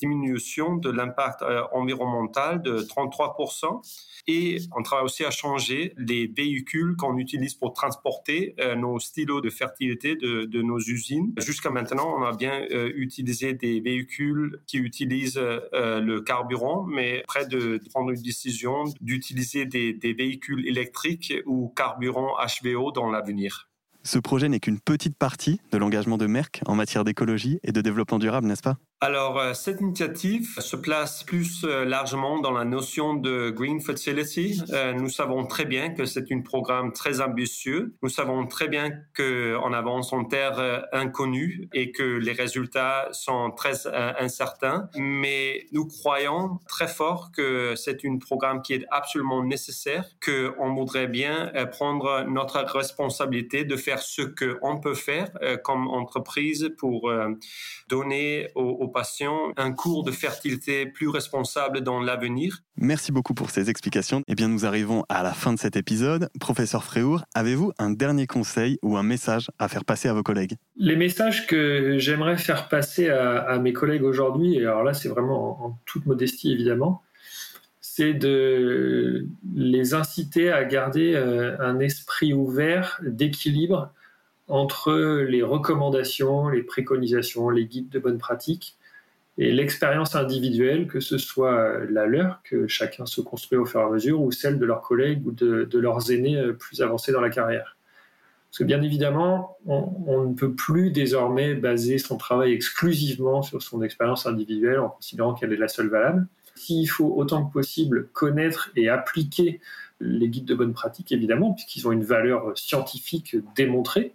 diminution 0.00 0.76
de 0.76 0.88
l'impact 0.88 1.44
environnemental 1.70 2.62
de 2.62 2.78
33%. 2.80 3.82
Et 4.28 4.58
on 4.76 4.82
travaille 4.82 5.06
aussi 5.06 5.24
à 5.24 5.30
changer 5.30 5.94
les 5.96 6.26
véhicules 6.26 6.96
qu'on 6.96 7.16
utilise 7.16 7.54
pour 7.54 7.72
transporter 7.72 8.54
euh, 8.60 8.74
nos 8.74 8.98
stylos 9.00 9.40
de 9.40 9.48
fertilité 9.48 10.16
de, 10.16 10.44
de 10.44 10.60
nos 10.60 10.78
usines. 10.78 11.32
Jusqu'à 11.38 11.70
maintenant, 11.70 12.14
on 12.14 12.22
a 12.22 12.36
bien 12.36 12.66
euh, 12.70 12.92
utilisé 12.94 13.54
des 13.60 13.80
véhicules 13.80 14.60
qui 14.66 14.78
utilisent 14.78 15.38
euh, 15.38 16.00
le 16.00 16.20
carburant, 16.20 16.84
mais 16.84 17.24
près 17.26 17.46
de 17.46 17.80
prendre 17.90 18.10
une 18.10 18.22
décision 18.22 18.84
d'utiliser 19.00 19.66
des, 19.66 19.92
des 19.92 20.12
véhicules 20.12 20.66
électriques 20.66 21.34
ou 21.46 21.68
carburant 21.76 22.34
HVO 22.38 22.92
dans 22.92 23.10
l'avenir. 23.10 23.68
Ce 24.04 24.18
projet 24.18 24.48
n'est 24.48 24.60
qu'une 24.60 24.80
petite 24.80 25.18
partie 25.18 25.60
de 25.70 25.76
l'engagement 25.76 26.16
de 26.16 26.26
Merck 26.26 26.62
en 26.66 26.74
matière 26.74 27.04
d'écologie 27.04 27.60
et 27.62 27.72
de 27.72 27.80
développement 27.80 28.18
durable, 28.18 28.46
n'est-ce 28.46 28.62
pas? 28.62 28.78
Alors, 29.00 29.38
euh, 29.38 29.54
cette 29.54 29.80
initiative 29.80 30.58
se 30.58 30.74
place 30.74 31.22
plus 31.22 31.62
euh, 31.62 31.84
largement 31.84 32.40
dans 32.40 32.50
la 32.50 32.64
notion 32.64 33.14
de 33.14 33.48
Green 33.50 33.80
Facility. 33.80 34.60
Euh, 34.70 34.92
nous 34.92 35.08
savons 35.08 35.46
très 35.46 35.66
bien 35.66 35.94
que 35.94 36.04
c'est 36.04 36.32
un 36.32 36.40
programme 36.40 36.92
très 36.92 37.20
ambitieux. 37.20 37.94
Nous 38.02 38.08
savons 38.08 38.44
très 38.48 38.66
bien 38.66 38.90
qu'on 39.16 39.72
avance 39.72 40.12
en 40.12 40.24
terre 40.24 40.84
inconnue 40.92 41.68
et 41.72 41.92
que 41.92 42.02
les 42.02 42.32
résultats 42.32 43.08
sont 43.12 43.52
très 43.52 43.86
incertains. 43.86 44.88
Mais 44.96 45.66
nous 45.70 45.86
croyons 45.86 46.58
très 46.68 46.88
fort 46.88 47.30
que 47.32 47.74
c'est 47.76 48.04
un 48.04 48.18
programme 48.18 48.62
qui 48.62 48.74
est 48.74 48.86
absolument 48.90 49.44
nécessaire, 49.44 50.06
qu'on 50.24 50.74
voudrait 50.74 51.06
bien 51.06 51.52
prendre 51.70 52.24
notre 52.28 52.58
responsabilité 52.58 53.64
de 53.64 53.76
faire 53.76 54.00
ce 54.00 54.22
qu'on 54.22 54.80
peut 54.80 54.94
faire 54.94 55.30
comme 55.62 55.86
entreprise 55.86 56.70
pour 56.78 57.12
donner 57.88 58.48
aux 58.54 58.87
patients 58.88 59.52
un 59.56 59.72
cours 59.72 60.04
de 60.04 60.10
fertilité 60.10 60.86
plus 60.86 61.08
responsable 61.08 61.80
dans 61.80 62.00
l'avenir. 62.00 62.62
Merci 62.76 63.12
beaucoup 63.12 63.34
pour 63.34 63.50
ces 63.50 63.70
explications. 63.70 64.22
Eh 64.28 64.34
bien, 64.34 64.48
nous 64.48 64.66
arrivons 64.66 65.04
à 65.08 65.22
la 65.22 65.32
fin 65.32 65.52
de 65.52 65.58
cet 65.58 65.76
épisode. 65.76 66.28
Professeur 66.40 66.84
Fréour, 66.84 67.22
avez-vous 67.34 67.72
un 67.78 67.90
dernier 67.90 68.26
conseil 68.26 68.78
ou 68.82 68.96
un 68.96 69.02
message 69.02 69.48
à 69.58 69.68
faire 69.68 69.84
passer 69.84 70.08
à 70.08 70.12
vos 70.12 70.22
collègues? 70.22 70.54
Les 70.76 70.96
messages 70.96 71.46
que 71.46 71.98
j'aimerais 71.98 72.36
faire 72.36 72.68
passer 72.68 73.08
à, 73.08 73.58
mes 73.58 73.72
collègues 73.72 74.04
aujourd'hui, 74.04 74.56
et 74.56 74.60
alors 74.60 74.84
là, 74.84 74.94
c'est 74.94 75.08
vraiment 75.08 75.64
en, 75.64 75.78
toute 75.86 76.06
modestie 76.06 76.52
évidemment, 76.52 77.02
c'est 77.80 78.14
de 78.14 79.26
les 79.54 79.94
inciter 79.94 80.52
à 80.52 80.64
garder 80.64 81.14
euh, 81.14 81.56
un 81.58 81.80
esprit 81.80 82.32
ouvert 82.32 83.00
d'équilibre 83.02 83.92
entre 84.48 84.92
les 85.28 85.42
recommandations, 85.42 86.48
les 86.48 86.62
préconisations, 86.62 87.50
les 87.50 87.66
guides 87.66 87.90
de 87.90 87.98
bonne 87.98 88.18
pratique 88.18 88.78
et 89.38 89.52
l'expérience 89.52 90.16
individuelle, 90.16 90.88
que 90.88 90.98
ce 90.98 91.16
soit 91.16 91.84
la 91.88 92.06
leur, 92.06 92.42
que 92.42 92.66
chacun 92.66 93.06
se 93.06 93.20
construit 93.20 93.56
au 93.56 93.64
fur 93.64 93.80
et 93.80 93.84
à 93.84 93.88
mesure, 93.88 94.20
ou 94.20 94.32
celle 94.32 94.58
de 94.58 94.66
leurs 94.66 94.80
collègues 94.80 95.24
ou 95.26 95.30
de, 95.30 95.78
leurs 95.78 96.10
aînés 96.10 96.36
euh, 96.36 96.52
plus 96.52 96.82
avancés 96.82 97.12
dans 97.12 97.20
la 97.20 97.30
carrière. 97.30 97.76
Parce 98.50 98.58
que 98.58 98.64
bien 98.64 98.82
évidemment, 98.82 99.58
on, 99.66 100.24
ne 100.24 100.34
peut 100.34 100.54
plus 100.54 100.90
désormais 100.90 101.54
baser 101.54 101.98
son 101.98 102.16
travail 102.16 102.52
exclusivement 102.52 103.42
sur 103.42 103.62
son 103.62 103.82
expérience 103.82 104.26
individuelle 104.26 104.80
en 104.80 104.88
considérant 104.88 105.34
qu'elle 105.34 105.52
est 105.52 105.58
la 105.58 105.68
seule 105.68 105.88
valable. 105.88 106.26
S'il 106.54 106.88
faut 106.88 107.12
autant 107.14 107.44
que 107.44 107.52
possible 107.52 108.08
connaître 108.14 108.70
et 108.74 108.88
appliquer 108.88 109.60
les 110.00 110.28
guides 110.28 110.46
de 110.46 110.54
bonne 110.54 110.72
pratique, 110.72 111.12
évidemment, 111.12 111.52
puisqu'ils 111.52 111.86
ont 111.86 111.92
une 111.92 112.04
valeur 112.04 112.56
scientifique 112.56 113.36
démontrée, 113.54 114.14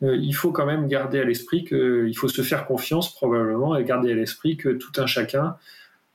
il 0.00 0.32
faut 0.32 0.52
quand 0.52 0.66
même 0.66 0.86
garder 0.86 1.20
à 1.20 1.24
l'esprit 1.24 1.64
qu'il 1.64 2.16
faut 2.16 2.28
se 2.28 2.42
faire 2.42 2.66
confiance 2.66 3.12
probablement 3.14 3.76
et 3.76 3.84
garder 3.84 4.12
à 4.12 4.14
l'esprit 4.14 4.56
que 4.56 4.68
tout 4.68 4.92
un 5.00 5.06
chacun 5.06 5.56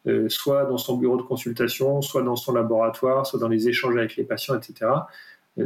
euh, 0.07 0.27
soit 0.29 0.65
dans 0.65 0.77
son 0.77 0.97
bureau 0.97 1.17
de 1.17 1.21
consultation, 1.23 2.01
soit 2.01 2.23
dans 2.23 2.35
son 2.35 2.53
laboratoire, 2.53 3.25
soit 3.25 3.39
dans 3.39 3.47
les 3.47 3.67
échanges 3.67 3.95
avec 3.97 4.15
les 4.15 4.23
patients, 4.23 4.55
etc. 4.55 4.91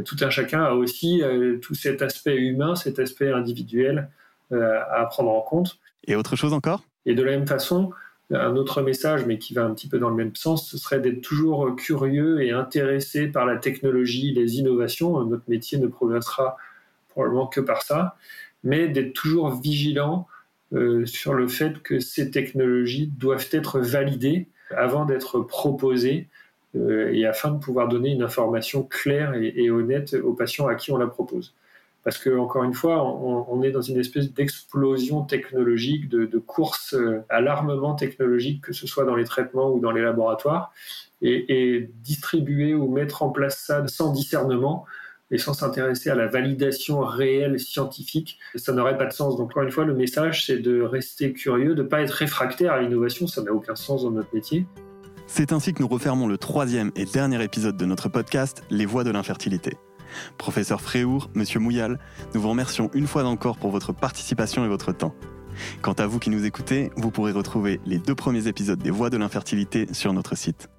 tout 0.04 0.16
un 0.20 0.30
chacun 0.30 0.62
a 0.62 0.72
aussi 0.72 1.22
tout 1.62 1.74
cet 1.74 2.02
aspect 2.02 2.36
humain, 2.36 2.74
cet 2.74 2.98
aspect 2.98 3.32
individuel 3.32 4.10
à 4.50 5.06
prendre 5.06 5.30
en 5.30 5.40
compte. 5.40 5.78
Et 6.06 6.14
autre 6.14 6.36
chose 6.36 6.52
encore? 6.52 6.82
Et 7.06 7.14
de 7.14 7.22
la 7.22 7.32
même 7.32 7.46
façon, 7.46 7.90
un 8.30 8.56
autre 8.56 8.82
message, 8.82 9.24
mais 9.24 9.38
qui 9.38 9.54
va 9.54 9.64
un 9.64 9.72
petit 9.72 9.88
peu 9.88 9.98
dans 9.98 10.10
le 10.10 10.14
même 10.14 10.34
sens, 10.34 10.70
ce 10.70 10.76
serait 10.76 11.00
d'être 11.00 11.22
toujours 11.22 11.74
curieux 11.76 12.42
et 12.42 12.50
intéressé 12.50 13.28
par 13.28 13.46
la 13.46 13.56
technologie, 13.56 14.32
les 14.34 14.58
innovations. 14.58 15.24
Notre 15.24 15.48
métier 15.48 15.78
ne 15.78 15.86
progressera 15.86 16.56
probablement 17.18 17.48
que 17.48 17.60
par 17.60 17.82
ça, 17.82 18.16
mais 18.62 18.86
d'être 18.86 19.12
toujours 19.12 19.50
vigilant 19.60 20.28
euh, 20.72 21.04
sur 21.04 21.34
le 21.34 21.48
fait 21.48 21.82
que 21.82 21.98
ces 21.98 22.30
technologies 22.30 23.08
doivent 23.08 23.48
être 23.50 23.80
validées 23.80 24.46
avant 24.70 25.04
d'être 25.04 25.40
proposées 25.40 26.28
euh, 26.76 27.12
et 27.12 27.26
afin 27.26 27.50
de 27.50 27.58
pouvoir 27.58 27.88
donner 27.88 28.10
une 28.10 28.22
information 28.22 28.84
claire 28.84 29.34
et 29.34 29.68
honnête 29.68 30.14
aux 30.14 30.34
patients 30.34 30.68
à 30.68 30.76
qui 30.76 30.92
on 30.92 30.96
la 30.96 31.08
propose. 31.08 31.54
Parce 32.04 32.18
que 32.18 32.38
encore 32.38 32.62
une 32.62 32.74
fois, 32.74 33.04
on, 33.04 33.62
est 33.62 33.72
dans 33.72 33.82
une 33.82 33.98
espèce 33.98 34.32
d'explosion 34.32 35.24
technologique, 35.24 36.08
de, 36.08 36.38
course 36.38 36.94
euh, 36.94 37.24
à 37.28 37.40
l'armement 37.40 37.96
technologique, 37.96 38.62
que 38.62 38.72
ce 38.72 38.86
soit 38.86 39.04
dans 39.04 39.16
les 39.16 39.24
traitements 39.24 39.70
ou 39.70 39.80
dans 39.80 39.90
les 39.90 40.02
laboratoires, 40.02 40.72
et, 41.20 41.90
distribuer 42.04 42.74
ou 42.74 42.88
mettre 42.88 43.24
en 43.24 43.30
place 43.30 43.58
ça 43.58 43.86
sans 43.88 44.12
discernement 44.12 44.86
et 45.30 45.38
sans 45.38 45.52
s'intéresser 45.52 46.10
à 46.10 46.14
la 46.14 46.26
validation 46.26 47.00
réelle 47.00 47.58
scientifique, 47.58 48.38
ça 48.54 48.72
n'aurait 48.72 48.96
pas 48.96 49.06
de 49.06 49.12
sens. 49.12 49.36
Donc 49.36 49.50
encore 49.50 49.62
une 49.62 49.70
fois, 49.70 49.84
le 49.84 49.94
message, 49.94 50.46
c'est 50.46 50.58
de 50.58 50.80
rester 50.80 51.32
curieux, 51.32 51.74
de 51.74 51.82
ne 51.82 51.88
pas 51.88 52.00
être 52.00 52.12
réfractaire 52.12 52.72
à 52.72 52.80
l'innovation, 52.80 53.26
ça 53.26 53.42
n'a 53.42 53.52
aucun 53.52 53.76
sens 53.76 54.02
dans 54.02 54.10
notre 54.10 54.34
métier. 54.34 54.66
C'est 55.26 55.52
ainsi 55.52 55.74
que 55.74 55.82
nous 55.82 55.88
refermons 55.88 56.26
le 56.26 56.38
troisième 56.38 56.90
et 56.96 57.04
dernier 57.04 57.42
épisode 57.44 57.76
de 57.76 57.84
notre 57.84 58.08
podcast, 58.08 58.62
Les 58.70 58.86
voies 58.86 59.04
de 59.04 59.10
l'infertilité. 59.10 59.76
Professeur 60.38 60.80
Fréour, 60.80 61.30
Monsieur 61.34 61.60
Mouyal, 61.60 61.98
nous 62.34 62.40
vous 62.40 62.48
remercions 62.48 62.90
une 62.94 63.06
fois 63.06 63.24
encore 63.24 63.58
pour 63.58 63.70
votre 63.70 63.92
participation 63.92 64.64
et 64.64 64.68
votre 64.68 64.92
temps. 64.92 65.14
Quant 65.82 65.92
à 65.92 66.06
vous 66.06 66.18
qui 66.18 66.30
nous 66.30 66.46
écoutez, 66.46 66.90
vous 66.96 67.10
pourrez 67.10 67.32
retrouver 67.32 67.80
les 67.84 67.98
deux 67.98 68.14
premiers 68.14 68.46
épisodes 68.46 68.78
des 68.78 68.90
Voix 68.90 69.10
de 69.10 69.18
l'infertilité 69.18 69.86
sur 69.92 70.14
notre 70.14 70.34
site. 70.34 70.70